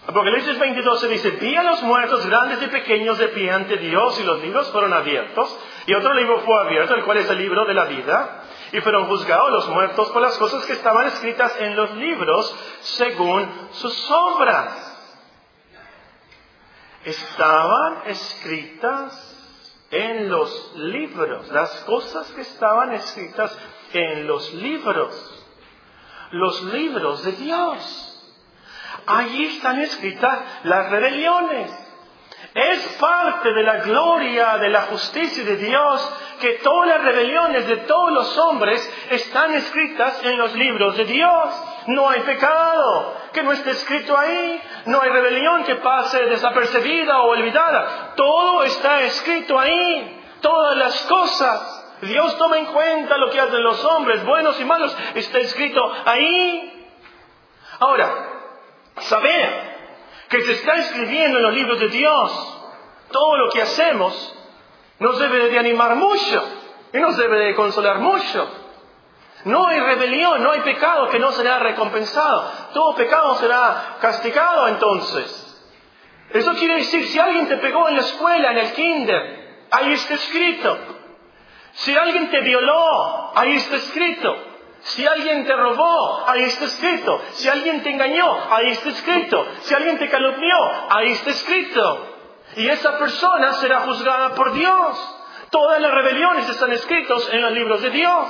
Apocalipsis 0.05 0.59
22 0.59 0.99
se 0.99 1.07
dice, 1.07 1.29
vi 1.31 1.55
a 1.55 1.63
los 1.63 1.81
muertos 1.83 2.25
grandes 2.25 2.61
y 2.61 2.67
pequeños 2.67 3.17
de 3.17 3.29
pie 3.29 3.49
ante 3.51 3.77
Dios 3.77 4.19
y 4.19 4.23
los 4.23 4.41
libros 4.41 4.69
fueron 4.69 4.91
abiertos 4.91 5.57
y 5.85 5.93
otro 5.93 6.13
libro 6.13 6.41
fue 6.41 6.61
abierto, 6.61 6.93
el 6.95 7.05
cual 7.05 7.19
es 7.19 7.29
el 7.29 7.37
libro 7.37 7.65
de 7.65 7.73
la 7.73 7.85
vida, 7.85 8.43
y 8.73 8.81
fueron 8.81 9.05
juzgados 9.07 9.49
los 9.51 9.69
muertos 9.69 10.09
por 10.11 10.21
las 10.21 10.37
cosas 10.37 10.65
que 10.65 10.73
estaban 10.73 11.07
escritas 11.07 11.55
en 11.59 11.75
los 11.77 11.91
libros 11.95 12.53
según 12.81 13.49
sus 13.71 14.11
obras. 14.11 14.89
Estaban 17.05 18.01
escritas 18.07 19.29
en 19.89 20.29
los 20.29 20.73
libros, 20.75 21.47
las 21.49 21.71
cosas 21.85 22.29
que 22.31 22.41
estaban 22.41 22.93
escritas 22.93 23.57
en 23.93 24.27
los 24.27 24.53
libros, 24.53 25.45
los 26.31 26.63
libros 26.63 27.23
de 27.23 27.31
Dios. 27.33 28.12
Allí 29.05 29.45
están 29.45 29.81
escritas 29.81 30.39
las 30.63 30.89
rebeliones. 30.89 31.83
Es 32.53 32.97
parte 32.99 33.51
de 33.51 33.63
la 33.63 33.77
gloria, 33.77 34.57
de 34.59 34.69
la 34.69 34.83
justicia 34.83 35.43
de 35.43 35.57
Dios, 35.57 36.13
que 36.39 36.59
todas 36.63 36.87
las 36.87 37.03
rebeliones 37.03 37.67
de 37.67 37.77
todos 37.77 38.11
los 38.11 38.37
hombres 38.37 39.07
están 39.09 39.53
escritas 39.55 40.23
en 40.23 40.37
los 40.37 40.53
libros 40.53 40.95
de 40.97 41.05
Dios. 41.05 41.49
no 41.87 42.09
hay 42.09 42.21
pecado 42.21 43.17
que 43.33 43.43
no 43.43 43.51
esté 43.51 43.71
escrito 43.71 44.15
ahí, 44.15 44.61
no 44.85 45.01
hay 45.01 45.09
rebelión 45.09 45.63
que 45.63 45.75
pase 45.75 46.25
desapercibida 46.27 47.21
o 47.21 47.29
olvidada. 47.31 48.13
Todo 48.15 48.63
está 48.63 49.01
escrito 49.01 49.59
ahí, 49.59 50.21
todas 50.41 50.77
las 50.77 51.01
cosas. 51.05 51.97
Dios 52.01 52.37
toma 52.37 52.59
en 52.59 52.65
cuenta 52.67 53.17
lo 53.17 53.31
que 53.31 53.39
hacen 53.39 53.63
los 53.63 53.83
hombres, 53.85 54.23
buenos 54.25 54.59
y 54.59 54.65
malos, 54.65 54.95
está 55.15 55.39
escrito 55.39 55.81
ahí. 56.05 56.87
Ahora, 57.79 58.32
saber 59.01 59.73
que 60.29 60.41
se 60.41 60.53
está 60.53 60.75
escribiendo 60.75 61.37
en 61.37 61.43
los 61.43 61.53
libros 61.53 61.79
de 61.79 61.89
Dios 61.89 62.59
todo 63.11 63.37
lo 63.37 63.49
que 63.51 63.61
hacemos 63.61 64.35
nos 64.99 65.19
debe 65.19 65.49
de 65.49 65.59
animar 65.59 65.95
mucho 65.95 66.43
y 66.91 66.97
nos 66.97 67.17
debe 67.17 67.39
de 67.39 67.55
consolar 67.55 67.99
mucho. 67.99 68.49
No 69.45 69.67
hay 69.67 69.79
rebelión, 69.79 70.41
no 70.41 70.51
hay 70.51 70.61
pecado 70.61 71.09
que 71.09 71.19
no 71.19 71.31
será 71.31 71.59
recompensado. 71.59 72.51
Todo 72.73 72.95
pecado 72.95 73.35
será 73.35 73.97
castigado 73.99 74.67
entonces. 74.69 75.49
Eso 76.29 76.53
quiere 76.53 76.75
decir, 76.75 77.05
si 77.07 77.19
alguien 77.19 77.47
te 77.47 77.57
pegó 77.57 77.89
en 77.89 77.95
la 77.95 78.01
escuela, 78.01 78.51
en 78.51 78.57
el 78.57 78.73
kinder, 78.73 79.67
ahí 79.69 79.93
está 79.93 80.13
escrito. 80.13 80.77
Si 81.73 81.95
alguien 81.95 82.29
te 82.31 82.41
violó, 82.41 83.31
ahí 83.35 83.53
está 83.53 83.75
escrito. 83.75 84.52
Si 84.83 85.07
alguien 85.07 85.45
te 85.45 85.55
robó, 85.55 86.25
ahí 86.27 86.43
está 86.43 86.65
escrito. 86.65 87.21
Si 87.33 87.47
alguien 87.47 87.83
te 87.83 87.89
engañó, 87.89 88.37
ahí 88.49 88.71
está 88.71 88.89
escrito. 88.89 89.45
Si 89.61 89.73
alguien 89.73 89.97
te 89.97 90.09
calumnió, 90.09 90.55
ahí 90.89 91.11
está 91.11 91.29
escrito. 91.29 92.07
Y 92.57 92.67
esa 92.67 92.99
persona 92.99 93.53
será 93.53 93.81
juzgada 93.81 94.35
por 94.35 94.53
Dios. 94.53 95.19
Todas 95.49 95.79
las 95.79 95.91
rebeliones 95.91 96.49
están 96.49 96.73
escritas 96.73 97.29
en 97.31 97.41
los 97.41 97.53
libros 97.53 97.81
de 97.81 97.91
Dios. 97.91 98.27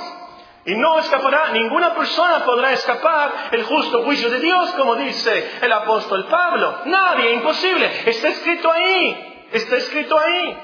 Y 0.66 0.76
no 0.76 0.98
escapará, 0.98 1.50
ninguna 1.50 1.94
persona 1.94 2.44
podrá 2.44 2.72
escapar 2.72 3.48
el 3.50 3.64
justo 3.64 4.02
juicio 4.02 4.30
de 4.30 4.40
Dios, 4.40 4.70
como 4.72 4.94
dice 4.96 5.58
el 5.60 5.72
apóstol 5.72 6.26
Pablo. 6.26 6.82
Nadie, 6.86 7.32
imposible. 7.32 7.90
Está 8.06 8.28
escrito 8.28 8.70
ahí. 8.70 9.46
Está 9.52 9.76
escrito 9.76 10.18
ahí. 10.18 10.56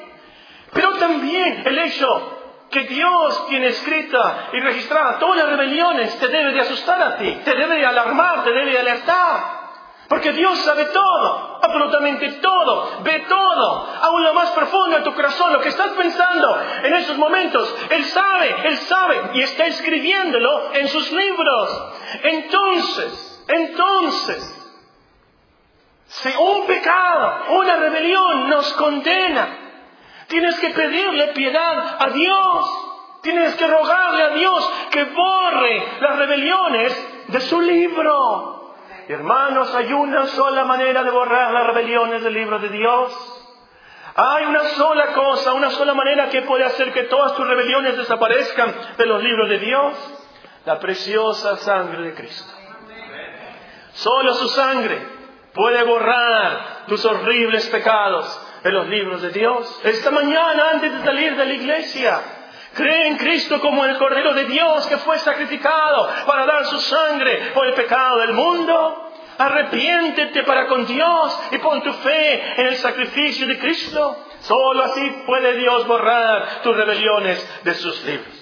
Pero 0.73 0.93
también 0.95 1.63
el 1.67 1.79
hecho 1.79 2.40
que 2.71 2.85
Dios 2.85 3.47
tiene 3.49 3.69
escrita 3.69 4.49
y 4.53 4.61
registrada 4.61 5.19
todas 5.19 5.39
las 5.39 5.49
rebeliones 5.49 6.19
te 6.19 6.29
debe 6.29 6.53
de 6.53 6.61
asustar 6.61 7.03
a 7.03 7.17
ti, 7.17 7.41
te 7.45 7.55
debe 7.55 7.77
de 7.77 7.87
alarmar, 7.87 8.45
te 8.45 8.53
debe 8.53 8.73
de 8.73 8.79
alertar. 8.79 9.61
Porque 10.09 10.33
Dios 10.33 10.59
sabe 10.59 10.87
todo, 10.87 11.61
absolutamente 11.63 12.29
todo, 12.43 13.03
ve 13.03 13.27
todo, 13.29 13.89
aún 14.03 14.25
lo 14.25 14.35
más 14.35 14.51
profundo 14.51 14.97
de 14.97 15.05
tu 15.05 15.15
corazón, 15.15 15.53
lo 15.53 15.61
que 15.61 15.69
estás 15.69 15.93
pensando 15.93 16.61
en 16.83 16.95
esos 16.95 17.17
momentos. 17.17 17.77
Él 17.91 18.05
sabe, 18.07 18.57
Él 18.65 18.77
sabe 18.79 19.31
y 19.35 19.43
está 19.43 19.67
escribiéndolo 19.67 20.75
en 20.75 20.89
sus 20.89 21.13
libros. 21.13 21.93
Entonces, 22.25 23.45
entonces, 23.47 24.73
si 26.07 26.29
un 26.37 26.67
pecado, 26.67 27.45
una 27.51 27.77
rebelión 27.77 28.51
nos 28.51 28.73
condena, 28.73 29.60
tienes 30.31 30.59
que 30.61 30.71
pedirle 30.71 31.29
piedad 31.35 31.97
a 31.99 32.09
Dios. 32.11 32.87
Tienes 33.21 33.55
que 33.57 33.67
rogarle 33.67 34.23
a 34.23 34.31
Dios 34.31 34.73
que 34.91 35.05
borre 35.05 35.85
las 36.01 36.17
rebeliones 36.17 37.27
de 37.29 37.41
su 37.43 37.61
libro. 37.61 38.75
Hermanos, 39.09 39.75
hay 39.75 39.93
una 39.93 40.27
sola 40.29 40.65
manera 40.65 41.03
de 41.03 41.11
borrar 41.11 41.53
las 41.53 41.67
rebeliones 41.67 42.23
del 42.23 42.33
libro 42.33 42.59
de 42.61 42.69
Dios. 42.69 43.47
Hay 44.15 44.47
una 44.47 44.63
sola 44.71 45.13
cosa, 45.13 45.53
una 45.53 45.71
sola 45.71 45.95
manera 45.95 46.31
que 46.31 46.43
puede 46.43 46.65
hacer 46.65 46.93
que 46.93 47.05
todas 47.05 47.35
tus 47.35 47.47
rebeliones 47.47 47.97
desaparezcan 47.99 48.75
de 48.97 49.07
los 49.07 49.23
libros 49.23 49.49
de 49.49 49.59
Dios. 49.59 49.95
La 50.65 50.79
preciosa 50.79 51.57
sangre 51.59 52.03
de 52.03 52.15
Cristo. 52.15 52.53
Solo 53.93 54.33
su 54.35 54.49
sangre 54.49 54.99
puede 55.53 55.83
borrar 55.83 56.87
tus 56.87 57.05
horribles 57.05 57.67
pecados 57.69 58.47
de 58.63 58.73
los 58.73 58.89
libros 58.89 59.23
de 59.23 59.31
Dios. 59.31 59.81
Esta 59.85 60.11
mañana, 60.11 60.71
antes 60.73 60.93
de 60.93 61.05
salir 61.05 61.37
de 61.37 61.47
la 61.47 61.55
iglesia, 61.55 62.21
Cree 62.75 63.09
en 63.09 63.17
Cristo 63.17 63.61
como 63.61 63.85
el 63.85 63.99
Cordero 63.99 64.33
de 64.33 64.45
Dios 64.45 64.87
que 64.87 64.99
fue 64.99 65.19
sacrificado 65.19 66.09
para 66.25 66.47
dar 66.47 66.67
su 66.67 66.79
sangre 66.79 67.51
por 67.53 67.67
el 67.67 67.75
pecado 67.75 68.19
del 68.19 68.33
mundo. 68.33 69.11
Arrepiéntete 69.39 70.45
para 70.45 70.67
con 70.67 70.87
Dios 70.87 71.41
y 71.51 71.59
pon 71.59 71.83
tu 71.83 71.93
fe 71.95 72.61
en 72.61 72.67
el 72.69 72.77
sacrificio 72.77 73.47
de 73.49 73.59
Cristo. 73.59 74.25
Solo 74.41 74.85
así 74.85 75.23
puede 75.27 75.57
Dios 75.57 75.87
borrar 75.87 76.63
tus 76.63 76.77
rebeliones 76.77 77.61
de 77.65 77.75
sus 77.75 78.05
libros. 78.05 78.37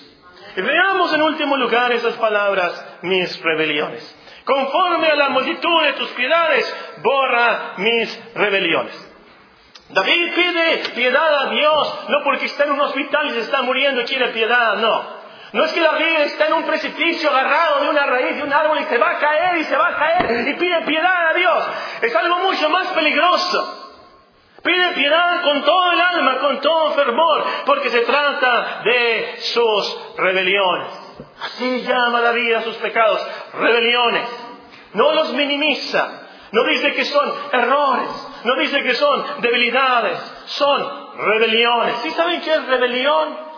Y 0.57 0.61
veamos 0.61 1.12
en 1.14 1.22
último 1.22 1.57
lugar 1.57 1.92
esas 1.92 2.14
palabras, 2.14 2.85
mis 3.02 3.40
rebeliones. 3.42 4.14
Conforme 4.44 5.07
a 5.09 5.14
la 5.14 5.28
multitud 5.31 5.83
de 5.85 5.92
tus 5.94 6.09
piedades, 6.11 6.74
borra 7.02 7.74
mis 7.76 8.35
rebeliones. 8.35 9.07
David 9.90 10.35
pide 10.35 10.79
piedad 10.94 11.46
a 11.46 11.51
Dios, 11.51 11.98
no 12.09 12.22
porque 12.22 12.46
está 12.46 12.64
en 12.64 12.72
un 12.72 12.81
hospital 12.81 13.27
y 13.29 13.31
se 13.31 13.40
está 13.40 13.62
muriendo 13.62 14.03
y 14.03 14.05
quiere 14.05 14.29
piedad, 14.29 14.77
no. 14.77 15.18
No 15.53 15.64
es 15.64 15.72
que 15.72 15.81
David 15.81 16.20
está 16.27 16.46
en 16.48 16.53
un 16.53 16.64
precipicio 16.64 17.31
agarrado 17.31 17.81
de 17.81 17.88
una 17.88 18.05
raíz 18.05 18.37
de 18.37 18.42
un 18.42 18.53
árbol 18.53 18.81
y 18.81 18.85
se 18.85 18.98
va 18.98 19.12
a 19.12 19.18
caer 19.18 19.57
y 19.59 19.64
se 19.64 19.77
va 19.77 19.88
a 19.88 19.96
caer 19.96 20.46
y 20.46 20.55
pide 20.55 20.83
piedad 20.83 21.31
a 21.31 21.35
Dios. 21.35 21.64
Es 22.03 22.14
algo 22.14 22.38
mucho 22.40 22.68
más 22.68 22.88
peligroso. 22.88 23.87
Pide 24.62 24.92
piedad 24.92 25.42
con 25.42 25.62
todo 25.62 25.92
el 25.92 26.01
alma, 26.01 26.38
con 26.40 26.61
todo 26.61 26.90
fervor, 26.92 27.44
porque 27.64 27.88
se 27.88 28.01
trata 28.01 28.83
de 28.85 29.37
sus 29.38 30.16
rebeliones. 30.18 30.88
Así 31.40 31.83
llama 31.83 32.20
David 32.20 32.55
a 32.55 32.62
sus 32.62 32.77
pecados, 32.77 33.27
rebeliones. 33.55 34.29
No 34.92 35.14
los 35.14 35.33
minimiza, 35.33 36.29
no 36.53 36.64
dice 36.64 36.92
que 36.92 37.05
son 37.05 37.33
errores, 37.53 38.27
no 38.44 38.57
dice 38.57 38.83
que 38.83 38.94
son 38.94 39.24
debilidades, 39.40 40.18
son 40.46 41.16
rebeliones. 41.18 41.96
¿Sí 42.03 42.11
saben 42.11 42.40
qué 42.40 42.55
es 42.55 42.66
rebelión? 42.66 43.48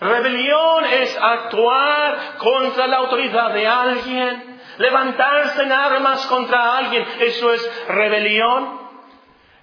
Rebelión 0.00 0.84
es 0.84 1.18
actuar 1.20 2.36
contra 2.38 2.86
la 2.86 2.98
autoridad 2.98 3.52
de 3.52 3.66
alguien, 3.66 4.60
levantarse 4.78 5.62
en 5.62 5.72
armas 5.72 6.24
contra 6.26 6.76
alguien, 6.76 7.04
eso 7.20 7.52
es 7.52 7.86
rebelión. 7.88 8.88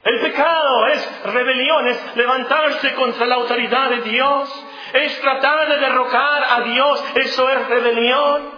El 0.03 0.19
pecado 0.19 0.87
es 0.87 1.23
rebelión, 1.23 1.87
es 1.87 2.15
levantarse 2.15 2.93
contra 2.93 3.25
la 3.25 3.35
autoridad 3.35 3.89
de 3.89 4.01
Dios, 4.01 4.65
es 4.93 5.19
tratar 5.21 5.69
de 5.69 5.77
derrocar 5.77 6.43
a 6.43 6.61
Dios, 6.61 7.03
eso 7.15 7.49
es 7.49 7.67
rebelión. 7.69 8.51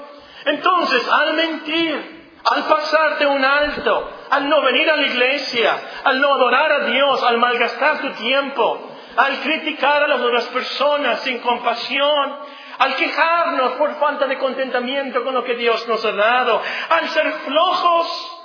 Entonces, 0.45 1.07
al 1.07 1.33
mentir, 1.35 2.16
al 2.49 2.63
pasarte 2.63 3.25
un 3.25 3.43
alto, 3.43 4.09
al 4.29 4.47
no 4.47 4.61
venir 4.61 4.89
a 4.89 4.95
la 4.95 5.03
iglesia, 5.03 5.79
al 6.03 6.21
no 6.21 6.33
adorar 6.33 6.71
a 6.71 6.79
Dios, 6.85 7.23
al 7.23 7.37
malgastar 7.39 7.99
tu 7.99 8.11
tiempo, 8.11 8.89
al 9.17 9.39
criticar 9.39 10.03
a 10.03 10.07
las 10.07 10.21
otras 10.21 10.45
personas 10.45 11.21
sin 11.21 11.39
compasión, 11.39 12.37
al 12.79 12.95
quejarnos 12.95 13.73
por 13.73 13.95
falta 13.95 14.27
de 14.27 14.37
contentamiento 14.37 15.23
con 15.23 15.33
lo 15.33 15.43
que 15.43 15.55
Dios 15.55 15.87
nos 15.87 16.05
ha 16.05 16.11
dado, 16.13 16.61
al 16.89 17.09
ser 17.09 17.31
flojos, 17.31 18.41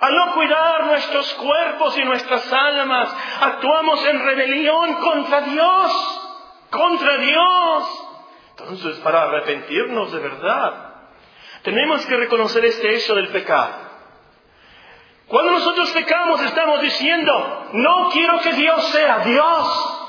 al 0.00 0.14
no 0.16 0.32
cuidar 0.32 0.86
nuestros 0.86 1.32
cuerpos 1.34 1.96
y 1.96 2.04
nuestras 2.04 2.52
almas, 2.52 3.14
actuamos 3.40 4.04
en 4.06 4.24
rebelión 4.24 4.94
contra 4.94 5.42
Dios, 5.42 6.20
contra 6.70 7.18
Dios. 7.18 8.08
Entonces, 8.58 8.96
para 8.98 9.22
arrepentirnos 9.22 10.12
de 10.12 10.18
verdad, 10.18 10.93
tenemos 11.64 12.04
que 12.06 12.16
reconocer 12.16 12.64
este 12.66 12.94
hecho 12.94 13.14
del 13.14 13.28
pecado. 13.28 13.72
Cuando 15.26 15.52
nosotros 15.52 15.90
pecamos 15.92 16.42
estamos 16.42 16.82
diciendo, 16.82 17.70
no 17.72 18.10
quiero 18.10 18.38
que 18.40 18.52
Dios 18.52 18.84
sea 18.88 19.20
Dios. 19.20 20.00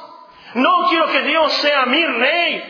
No 0.55 0.87
quiero 0.89 1.07
que 1.07 1.21
Dios 1.21 1.53
sea 1.53 1.85
mi 1.85 2.05
rey. 2.05 2.63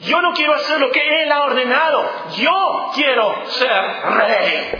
Yo 0.00 0.20
no 0.22 0.32
quiero 0.32 0.54
hacer 0.54 0.80
lo 0.80 0.90
que 0.90 1.22
Él 1.22 1.30
ha 1.30 1.42
ordenado. 1.42 2.10
Yo 2.36 2.90
quiero 2.94 3.46
ser 3.46 3.82
rey. 4.16 4.70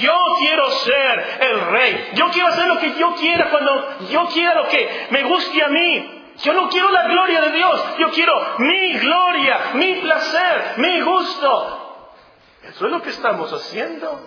Yo 0.00 0.16
quiero 0.38 0.70
ser 0.70 1.38
el 1.40 1.60
rey. 1.72 2.10
Yo 2.14 2.30
quiero 2.30 2.48
hacer 2.48 2.66
lo 2.68 2.78
que 2.78 2.94
yo 2.94 3.14
quiera 3.14 3.50
cuando 3.50 3.98
yo 4.10 4.26
quiera 4.26 4.54
lo 4.54 4.68
que 4.68 5.06
me 5.10 5.24
guste 5.24 5.64
a 5.64 5.68
mí. 5.68 6.24
Yo 6.44 6.52
no 6.52 6.68
quiero 6.68 6.90
la 6.90 7.02
gloria 7.08 7.40
de 7.40 7.50
Dios. 7.50 7.84
Yo 7.98 8.10
quiero 8.10 8.32
mi 8.58 8.92
gloria, 8.98 9.60
mi 9.74 9.94
placer, 9.96 10.74
mi 10.76 11.00
gusto. 11.00 11.77
Eso 12.68 12.86
es 12.86 12.92
lo 12.92 13.02
que 13.02 13.10
estamos 13.10 13.52
haciendo. 13.52 14.20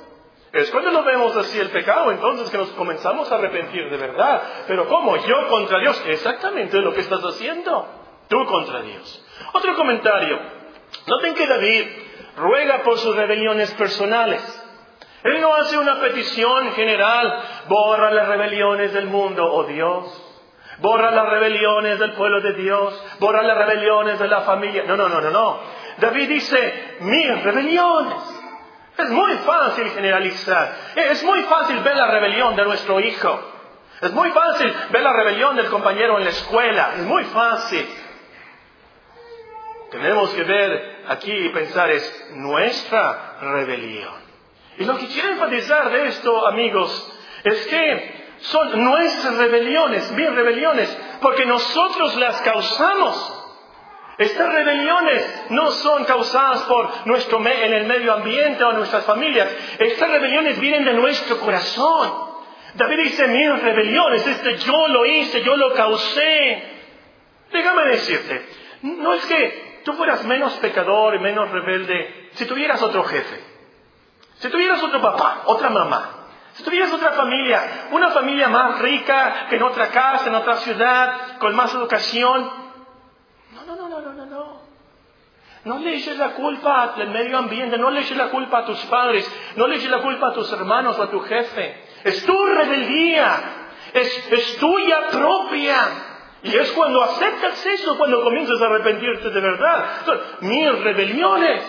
Es 0.52 0.70
cuando 0.70 0.92
lo 0.92 1.04
vemos 1.04 1.36
así 1.38 1.58
el 1.60 1.70
pecado, 1.70 2.12
entonces 2.12 2.50
que 2.50 2.58
nos 2.58 2.70
comenzamos 2.72 3.32
a 3.32 3.36
arrepentir 3.36 3.90
de 3.90 3.98
verdad. 3.98 4.42
Pero 4.68 4.88
¿cómo? 4.88 5.16
Yo 5.16 5.48
contra 5.48 5.80
Dios. 5.80 6.04
Exactamente 6.08 6.78
lo 6.80 6.94
que 6.94 7.02
estás 7.02 7.22
haciendo. 7.22 7.88
Tú 8.28 8.46
contra 8.46 8.82
Dios. 8.82 9.26
Otro 9.54 9.76
comentario. 9.76 10.40
Noten 11.08 11.36
que 11.36 11.48
David 11.48 11.88
ruega 12.36 12.84
por 12.84 12.98
sus 12.98 13.16
rebeliones 13.16 13.72
personales. 13.76 14.42
Él 15.24 15.40
no 15.40 15.56
hace 15.56 15.78
una 15.78 16.00
petición 16.00 16.72
general, 16.72 17.44
borra 17.68 18.12
las 18.12 18.28
rebeliones 18.28 18.92
del 18.94 19.06
mundo, 19.06 19.46
oh 19.46 19.64
Dios. 19.66 20.28
Borra 20.80 21.12
las 21.12 21.30
rebeliones 21.30 22.00
del 22.00 22.14
pueblo 22.14 22.42
de 22.42 22.54
Dios, 22.54 23.06
borra 23.20 23.44
las 23.44 23.56
rebeliones 23.56 24.18
de 24.18 24.28
la 24.28 24.42
familia. 24.42 24.84
No, 24.88 24.98
no, 24.98 25.08
no, 25.08 25.22
no, 25.22 25.30
no. 25.30 25.60
David 26.02 26.30
dice, 26.30 26.98
mis 27.02 27.44
rebeliones. 27.44 28.18
Es 28.98 29.10
muy 29.12 29.36
fácil 29.38 29.88
generalizar. 29.92 30.76
Es 30.96 31.24
muy 31.24 31.44
fácil 31.44 31.80
ver 31.82 31.96
la 31.96 32.08
rebelión 32.08 32.56
de 32.56 32.64
nuestro 32.64 33.00
hijo. 33.00 33.40
Es 34.02 34.12
muy 34.12 34.32
fácil 34.32 34.74
ver 34.90 35.04
la 35.04 35.14
rebelión 35.14 35.56
del 35.56 35.68
compañero 35.68 36.18
en 36.18 36.24
la 36.24 36.32
escuela. 36.32 36.94
Es 36.98 37.04
muy 37.04 37.24
fácil. 37.26 37.88
Tenemos 39.92 40.32
que 40.32 40.44
ver 40.44 41.04
aquí 41.08 41.32
y 41.32 41.50
pensar 41.50 41.92
es 41.92 42.32
nuestra 42.32 43.38
rebelión. 43.40 44.16
Y 44.80 44.86
lo 44.86 44.98
que 44.98 45.06
quiero 45.08 45.34
enfatizar 45.34 45.92
de 45.92 46.08
esto, 46.08 46.48
amigos, 46.48 47.20
es 47.44 47.68
que 47.68 48.26
son 48.40 48.84
nuestras 48.84 49.38
rebeliones, 49.38 50.12
mis 50.14 50.32
rebeliones, 50.32 50.98
porque 51.22 51.46
nosotros 51.46 52.16
las 52.16 52.42
causamos. 52.42 53.41
Estas 54.22 54.54
rebeliones 54.54 55.46
no 55.50 55.72
son 55.72 56.06
causadas 56.06 56.64
por 56.64 57.08
nuestro 57.08 57.40
en 57.46 57.74
el 57.74 57.86
medio 57.86 58.14
ambiente 58.14 58.64
o 58.64 58.74
nuestras 58.74 59.06
familias. 59.06 59.50
Estas 59.80 60.10
rebeliones 60.10 60.60
vienen 60.60 60.86
de 60.86 60.94
nuestro 60.94 61.40
corazón. 61.40 62.32
David 62.76 63.00
dice, 63.04 63.28
mis 63.28 63.62
rebeliones, 63.62 64.26
este 64.26 64.58
yo 64.58 64.88
lo 64.88 65.06
hice, 65.06 65.42
yo 65.44 65.56
lo 65.58 65.74
causé. 65.74 66.64
Déjame 67.52 67.84
decirte, 67.90 68.46
no 68.84 69.14
es 69.14 69.26
que 69.26 69.82
tú 69.84 69.94
fueras 69.94 70.24
menos 70.24 70.54
pecador 70.54 71.16
y 71.16 71.20
menos 71.20 71.52
rebelde 71.52 72.30
si 72.34 72.46
tuvieras 72.46 72.82
otro 72.82 73.04
jefe, 73.04 73.44
si 74.40 74.50
tuvieras 74.50 74.82
otro 74.82 75.02
papá, 75.02 75.42
otra 75.46 75.70
mamá, 75.70 76.10
si 76.54 76.64
tuvieras 76.64 76.92
otra 76.94 77.12
familia, 77.12 77.88
una 77.92 78.10
familia 78.12 78.48
más 78.48 78.80
rica 78.80 79.48
que 79.50 79.58
en 79.58 79.64
otra 79.64 79.90
casa, 79.90 80.30
en 80.30 80.36
otra 80.36 80.58
ciudad, 80.58 81.38
con 81.40 81.56
más 81.56 81.74
educación. 81.74 82.50
No, 83.54 83.66
no, 83.66 83.76
no, 83.76 83.90
no, 83.90 84.02
no, 84.02 84.14
no, 84.14 84.26
no. 84.26 84.62
No 85.64 85.78
le 85.78 85.96
eches 85.96 86.18
la 86.18 86.30
culpa 86.34 86.94
al 86.96 87.10
medio 87.10 87.38
ambiente, 87.38 87.78
no 87.78 87.92
le 87.92 88.02
eches 88.02 88.18
la 88.18 88.30
culpa 88.30 88.60
a 88.60 88.66
tus 88.66 88.80
padres, 88.86 89.30
no 89.56 89.68
le 89.68 89.76
eches 89.76 89.92
la 89.92 90.02
culpa 90.02 90.30
a 90.30 90.34
tus 90.34 90.52
hermanos 90.52 90.98
o 90.98 91.04
a 91.04 91.10
tu 91.12 91.20
jefe. 91.20 91.84
Es 92.04 92.26
tu 92.26 92.46
rebeldía, 92.46 93.40
es, 93.94 94.32
es 94.32 94.58
tuya 94.58 95.08
propia. 95.12 95.78
Y 96.44 96.56
es 96.56 96.72
cuando 96.72 97.04
aceptas 97.04 97.64
eso, 97.64 97.96
cuando 97.98 98.24
comienzas 98.24 98.60
a 98.60 98.66
arrepentirte 98.66 99.30
de 99.30 99.40
verdad. 99.40 99.86
Mis 100.42 100.80
rebeliones. 100.80 101.64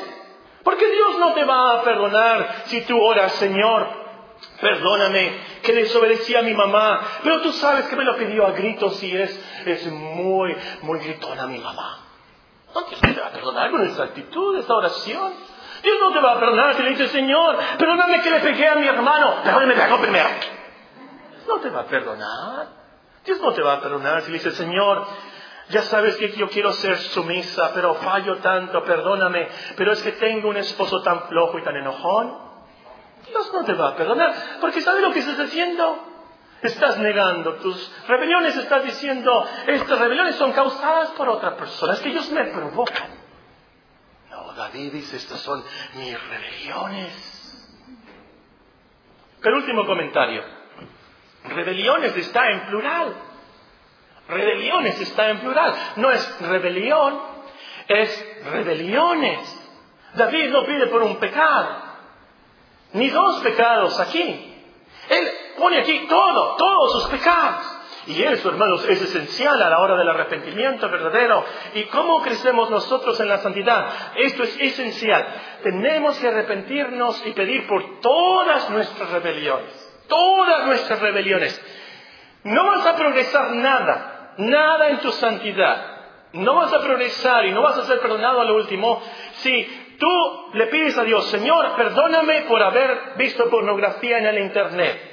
Porque 0.64 0.90
Dios 0.90 1.18
no 1.18 1.34
te 1.34 1.44
va 1.44 1.74
a 1.78 1.82
perdonar 1.82 2.62
si 2.66 2.80
tú 2.82 2.98
oras, 2.98 3.32
Señor, 3.32 4.02
Perdóname 4.60 5.32
que 5.62 5.72
desobedecí 5.72 6.34
a 6.34 6.42
mi 6.42 6.54
mamá, 6.54 7.00
pero 7.22 7.40
tú 7.42 7.52
sabes 7.52 7.86
que 7.86 7.96
me 7.96 8.04
lo 8.04 8.16
pidió 8.16 8.46
a 8.46 8.52
gritos 8.52 9.02
y 9.02 9.16
es, 9.16 9.62
es 9.66 9.86
muy, 9.86 10.56
muy 10.82 10.98
gritona 11.00 11.46
mi 11.46 11.58
mamá. 11.58 12.11
No, 12.74 12.82
Dios 12.82 13.00
te 13.00 13.20
va 13.20 13.26
a 13.26 13.30
perdonar 13.30 13.70
con 13.70 13.86
esa 13.86 14.04
actitud, 14.04 14.56
esa 14.58 14.74
oración. 14.74 15.32
Dios 15.82 15.96
no 16.00 16.12
te 16.12 16.20
va 16.20 16.32
a 16.32 16.40
perdonar 16.40 16.74
si 16.74 16.82
le 16.82 16.90
dices, 16.90 17.10
Señor, 17.10 17.58
perdóname 17.78 18.22
que 18.22 18.30
le 18.30 18.40
pegué 18.40 18.68
a 18.68 18.76
mi 18.76 18.86
hermano, 18.86 19.36
pero 19.42 19.66
me 19.66 19.74
pegó 19.74 20.00
primero. 20.00 20.28
No 21.48 21.58
te 21.58 21.70
va 21.70 21.80
a 21.80 21.86
perdonar. 21.86 22.68
Dios 23.24 23.40
no 23.40 23.52
te 23.52 23.62
va 23.62 23.74
a 23.74 23.80
perdonar 23.80 24.22
si 24.22 24.30
le 24.30 24.38
dices, 24.38 24.54
Señor, 24.54 25.06
ya 25.68 25.82
sabes 25.82 26.16
que 26.16 26.32
yo 26.32 26.48
quiero 26.48 26.72
ser 26.72 26.96
sumisa, 26.98 27.72
pero 27.74 27.94
fallo 27.94 28.38
tanto, 28.38 28.82
perdóname, 28.84 29.48
pero 29.76 29.92
es 29.92 30.02
que 30.02 30.12
tengo 30.12 30.48
un 30.48 30.56
esposo 30.56 31.02
tan 31.02 31.28
flojo 31.28 31.58
y 31.58 31.62
tan 31.62 31.76
enojón. 31.76 32.52
Dios 33.26 33.52
no 33.52 33.64
te 33.64 33.74
va 33.74 33.88
a 33.88 33.96
perdonar, 33.96 34.34
porque 34.60 34.80
¿sabe 34.80 35.00
lo 35.00 35.12
que 35.12 35.20
estás 35.20 35.38
haciendo? 35.38 36.11
Estás 36.62 36.98
negando 36.98 37.54
tus 37.54 37.92
rebeliones, 38.06 38.56
estás 38.56 38.84
diciendo, 38.84 39.46
estas 39.66 39.98
rebeliones 39.98 40.36
son 40.36 40.52
causadas 40.52 41.10
por 41.10 41.28
otra 41.28 41.56
persona, 41.56 41.94
es 41.94 42.00
que 42.00 42.10
ellos 42.10 42.30
me 42.30 42.44
provocan. 42.44 43.10
No, 44.30 44.52
David 44.52 44.92
dice, 44.92 45.16
estas 45.16 45.40
son 45.40 45.64
mis 45.94 46.28
rebeliones. 46.28 47.32
El 49.42 49.54
último 49.54 49.84
comentario. 49.84 50.44
Rebeliones 51.44 52.16
está 52.16 52.48
en 52.50 52.66
plural. 52.66 53.16
Rebeliones 54.28 55.00
está 55.00 55.30
en 55.30 55.40
plural. 55.40 55.74
No 55.96 56.12
es 56.12 56.40
rebelión, 56.40 57.20
es 57.88 58.44
rebeliones. 58.44 59.58
David 60.14 60.50
no 60.50 60.64
pide 60.64 60.86
por 60.86 61.02
un 61.02 61.16
pecado 61.16 61.92
ni 62.92 63.08
dos 63.10 63.40
pecados 63.40 63.98
aquí. 63.98 64.51
Pone 65.58 65.78
aquí 65.78 66.06
todo, 66.08 66.56
todos 66.56 66.92
sus 66.92 67.10
pecados. 67.10 67.78
Y 68.06 68.20
eso, 68.22 68.48
hermanos, 68.48 68.84
es 68.88 69.00
esencial 69.00 69.62
a 69.62 69.70
la 69.70 69.78
hora 69.78 69.96
del 69.96 70.08
arrepentimiento 70.08 70.88
verdadero. 70.88 71.44
¿Y 71.74 71.84
cómo 71.84 72.20
crecemos 72.22 72.68
nosotros 72.68 73.18
en 73.20 73.28
la 73.28 73.38
santidad? 73.38 73.86
Esto 74.16 74.42
es 74.42 74.58
esencial. 74.60 75.26
Tenemos 75.62 76.18
que 76.18 76.28
arrepentirnos 76.28 77.24
y 77.26 77.30
pedir 77.32 77.66
por 77.68 78.00
todas 78.00 78.70
nuestras 78.70 79.08
rebeliones. 79.10 80.04
Todas 80.08 80.66
nuestras 80.66 81.00
rebeliones. 81.00 81.60
No 82.42 82.66
vas 82.66 82.84
a 82.86 82.96
progresar 82.96 83.52
nada, 83.52 84.34
nada 84.38 84.88
en 84.88 84.98
tu 84.98 85.12
santidad. 85.12 85.90
No 86.32 86.56
vas 86.56 86.72
a 86.72 86.80
progresar 86.80 87.44
y 87.46 87.52
no 87.52 87.62
vas 87.62 87.78
a 87.78 87.84
ser 87.84 88.00
perdonado 88.00 88.40
a 88.40 88.44
lo 88.44 88.56
último 88.56 89.00
si 89.34 89.82
Tú 90.02 90.50
le 90.54 90.66
pides 90.66 90.98
a 90.98 91.04
Dios, 91.04 91.28
Señor, 91.28 91.76
perdóname 91.76 92.42
por 92.48 92.60
haber 92.60 93.12
visto 93.18 93.48
pornografía 93.48 94.18
en 94.18 94.26
el 94.26 94.38
Internet. 94.38 95.11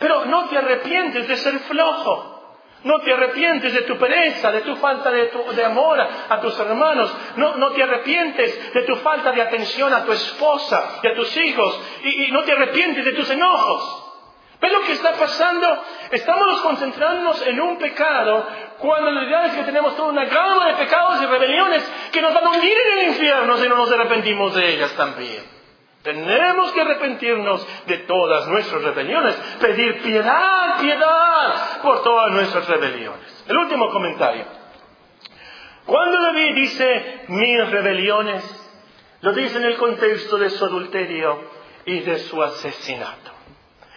Pero 0.00 0.24
no 0.24 0.48
te 0.48 0.58
arrepientes 0.58 1.28
de 1.28 1.36
ser 1.36 1.58
flojo. 1.60 2.38
No 2.82 2.98
te 3.00 3.12
arrepientes 3.12 3.74
de 3.74 3.82
tu 3.82 3.98
pereza, 3.98 4.50
de 4.50 4.62
tu 4.62 4.74
falta 4.76 5.10
de, 5.10 5.64
amor 5.64 6.00
a, 6.00 6.40
tus 6.40 6.58
hermanos. 6.58 7.14
No, 7.36 7.56
no, 7.56 7.70
te 7.72 7.82
arrepientes 7.82 8.72
de 8.72 8.82
tu 8.82 8.96
falta 8.96 9.30
de 9.32 9.42
atención 9.42 9.92
a 9.92 10.04
tu 10.04 10.12
esposa 10.12 10.98
y 11.02 11.06
a 11.06 11.14
tus 11.14 11.36
hijos. 11.36 11.80
y 12.02 12.32
no 12.32 12.42
te 12.42 12.52
arrepientes 12.52 13.04
de 13.04 13.12
tus 13.12 13.30
enojos. 13.30 14.06
¿Ves 14.60 14.72
lo 14.72 14.80
que 14.82 14.92
está 14.92 15.12
pasando? 15.12 15.84
Estamos 16.10 16.60
concentrándonos 16.60 17.46
en 17.46 17.60
un 17.60 17.78
pecado 17.78 18.46
cuando 18.78 19.10
la 19.10 19.20
realidad 19.20 19.46
es 19.46 19.54
que 19.54 19.62
tenemos 19.64 19.96
toda 19.96 20.10
una 20.10 20.26
gama 20.26 20.66
de 20.68 20.74
pecados 20.74 21.22
y 21.22 21.26
rebeliones 21.26 21.82
que 22.12 22.20
nos 22.20 22.34
van 22.34 22.44
a 22.44 22.50
hundir 22.50 22.76
en 22.76 22.98
el 22.98 23.08
infierno 23.08 23.56
si 23.56 23.68
no 23.68 23.76
nos 23.76 23.90
arrepentimos 23.90 24.54
de 24.54 24.74
ellas 24.74 24.92
también. 24.96 25.59
Tenemos 26.02 26.72
que 26.72 26.80
arrepentirnos 26.80 27.66
de 27.86 27.98
todas 27.98 28.48
nuestras 28.48 28.82
rebeliones, 28.82 29.34
pedir 29.60 30.02
piedad, 30.02 30.80
piedad 30.80 31.82
por 31.82 32.02
todas 32.02 32.32
nuestras 32.32 32.66
rebeliones. 32.68 33.44
El 33.46 33.58
último 33.58 33.90
comentario. 33.90 34.46
Cuando 35.84 36.22
David 36.22 36.54
dice 36.54 37.24
mis 37.28 37.70
rebeliones, 37.70 38.42
lo 39.20 39.32
dice 39.32 39.58
en 39.58 39.64
el 39.64 39.76
contexto 39.76 40.38
de 40.38 40.48
su 40.48 40.64
adulterio 40.64 41.38
y 41.84 42.00
de 42.00 42.18
su 42.20 42.42
asesinato. 42.42 43.30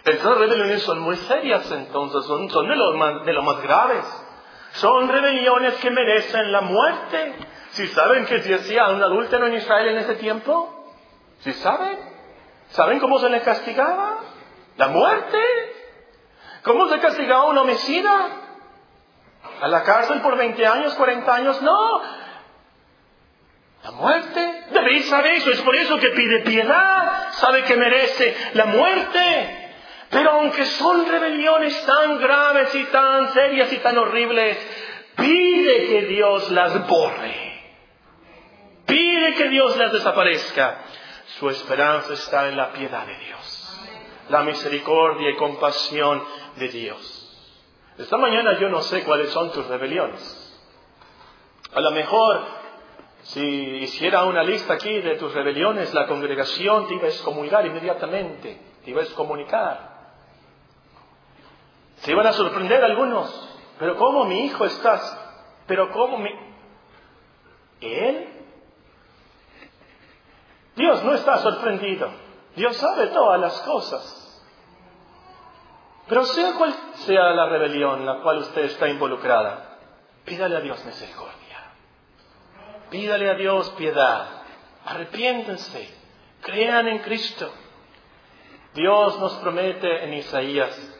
Estas 0.04 0.36
rebeliones 0.36 0.82
son 0.82 0.98
muy 0.98 1.16
serias 1.16 1.70
entonces, 1.72 2.26
son, 2.26 2.46
de, 2.46 2.76
lo 2.76 2.92
más, 2.94 3.24
de 3.24 3.32
lo 3.32 3.42
más 3.42 3.62
graves. 3.62 4.04
Son 4.72 5.08
rebeliones 5.08 5.74
que 5.76 5.90
merecen 5.90 6.52
la 6.52 6.60
muerte. 6.60 7.34
Si 7.70 7.86
saben 7.86 8.26
que 8.26 8.42
se 8.42 8.54
hacía 8.54 8.88
un 8.88 9.02
adúltero 9.02 9.46
en 9.46 9.54
Israel 9.54 9.88
en 9.88 9.98
ese 9.98 10.16
tiempo, 10.16 10.73
si 11.40 11.52
saben, 11.52 11.98
¿saben 12.70 12.98
cómo 12.98 13.18
se 13.18 13.28
le 13.28 13.40
castigaba? 13.42 14.20
La 14.76 14.88
muerte. 14.88 15.38
¿Cómo 16.62 16.88
se 16.88 16.98
castigaba 16.98 17.42
a 17.42 17.46
un 17.46 17.58
homicida? 17.58 18.28
¿A 19.60 19.68
la 19.68 19.82
cárcel 19.82 20.20
por 20.20 20.36
20 20.36 20.66
años, 20.66 20.94
40 20.94 21.34
años? 21.34 21.62
No. 21.62 22.02
La 23.84 23.90
muerte. 23.90 24.64
David 24.72 25.04
sabe 25.04 25.36
eso, 25.36 25.50
es 25.50 25.60
por 25.60 25.76
eso 25.76 25.98
que 25.98 26.08
pide 26.08 26.40
piedad, 26.40 27.32
sabe 27.32 27.64
que 27.64 27.76
merece 27.76 28.34
la 28.54 28.64
muerte. 28.64 29.72
Pero 30.10 30.30
aunque 30.30 30.64
son 30.64 31.06
rebeliones 31.06 31.84
tan 31.84 32.18
graves 32.18 32.74
y 32.74 32.84
tan 32.84 33.32
serias 33.32 33.72
y 33.72 33.78
tan 33.78 33.98
horribles, 33.98 34.56
pide 35.16 35.86
que 35.86 36.02
Dios 36.06 36.50
las 36.50 36.86
borre. 36.86 37.62
Pide 38.86 39.34
que 39.34 39.48
Dios 39.48 39.76
las 39.76 39.92
desaparezca. 39.92 40.78
Su 41.38 41.48
esperanza 41.50 42.12
está 42.12 42.48
en 42.48 42.56
la 42.56 42.72
piedad 42.72 43.06
de 43.06 43.16
Dios, 43.18 43.80
la 44.28 44.42
misericordia 44.42 45.30
y 45.30 45.36
compasión 45.36 46.22
de 46.56 46.68
Dios. 46.68 47.20
Esta 47.98 48.16
mañana 48.16 48.58
yo 48.58 48.68
no 48.68 48.82
sé 48.82 49.04
cuáles 49.04 49.30
son 49.30 49.52
tus 49.52 49.66
rebeliones. 49.66 50.40
A 51.74 51.80
lo 51.80 51.90
mejor, 51.90 52.40
si 53.22 53.40
hiciera 53.42 54.24
una 54.24 54.42
lista 54.42 54.74
aquí 54.74 55.00
de 55.00 55.16
tus 55.16 55.32
rebeliones, 55.32 55.92
la 55.94 56.06
congregación 56.06 56.86
te 56.86 56.94
iba 56.94 57.04
a 57.04 57.08
excomulgar 57.08 57.66
inmediatamente, 57.66 58.60
te 58.84 58.90
iba 58.90 59.00
a 59.00 59.04
excomunicar. 59.04 59.94
Se 61.96 62.12
iban 62.12 62.26
a 62.26 62.32
sorprender 62.32 62.84
algunos. 62.84 63.50
Pero 63.78 63.96
¿cómo 63.96 64.24
mi 64.24 64.44
hijo 64.44 64.64
estás? 64.66 65.18
Pero 65.66 65.90
¿cómo 65.90 66.18
mi... 66.18 66.30
¿Él? 67.80 68.33
Dios 70.76 71.04
no 71.04 71.14
está 71.14 71.38
sorprendido. 71.38 72.10
Dios 72.56 72.76
sabe 72.76 73.08
todas 73.08 73.40
las 73.40 73.60
cosas. 73.62 74.20
Pero 76.08 76.24
sea 76.24 76.54
cual 76.54 76.74
sea 76.94 77.30
la 77.30 77.48
rebelión 77.48 78.00
en 78.00 78.06
la 78.06 78.20
cual 78.20 78.38
usted 78.38 78.64
está 78.64 78.88
involucrada, 78.88 79.78
pídale 80.24 80.56
a 80.56 80.60
Dios 80.60 80.84
misericordia. 80.84 81.72
Pídale 82.90 83.30
a 83.30 83.34
Dios 83.34 83.70
piedad. 83.70 84.42
Arrepiéntense. 84.84 85.94
Crean 86.42 86.88
en 86.88 86.98
Cristo. 86.98 87.50
Dios 88.74 89.18
nos 89.20 89.34
promete 89.36 90.04
en 90.04 90.14
Isaías, 90.14 90.94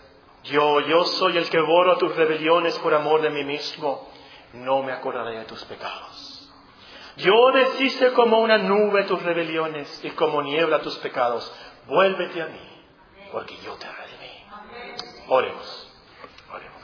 yo, 0.44 0.80
yo 0.80 1.04
soy 1.04 1.38
el 1.38 1.48
que 1.50 1.60
borro 1.60 1.96
tus 1.96 2.14
rebeliones 2.14 2.78
por 2.78 2.94
amor 2.94 3.20
de 3.22 3.30
mí 3.30 3.44
mismo, 3.44 4.08
no 4.52 4.82
me 4.82 4.92
acordaré 4.92 5.38
de 5.38 5.44
tus 5.44 5.64
pecados. 5.64 6.33
Yo 7.16 7.52
deshice 7.52 8.12
como 8.12 8.40
una 8.40 8.58
nube 8.58 9.04
tus 9.04 9.22
rebeliones 9.22 10.00
y 10.04 10.10
como 10.10 10.42
niebla 10.42 10.80
tus 10.80 10.96
pecados. 10.98 11.52
Vuélvete 11.86 12.42
a 12.42 12.46
mí, 12.46 12.84
porque 13.30 13.56
yo 13.58 13.74
te 13.76 13.86
redimí. 13.86 15.24
Oremos. 15.28 15.92
Oremos. 16.52 16.82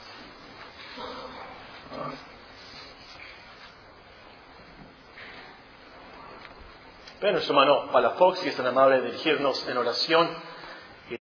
Bueno, 7.20 7.38
hermano 7.38 7.90
Palafox, 7.92 8.38
si 8.38 8.48
es 8.48 8.56
tan 8.56 8.66
amable 8.66 9.00
de 9.00 9.06
dirigirnos 9.06 9.68
en 9.68 9.76
oración. 9.76 10.49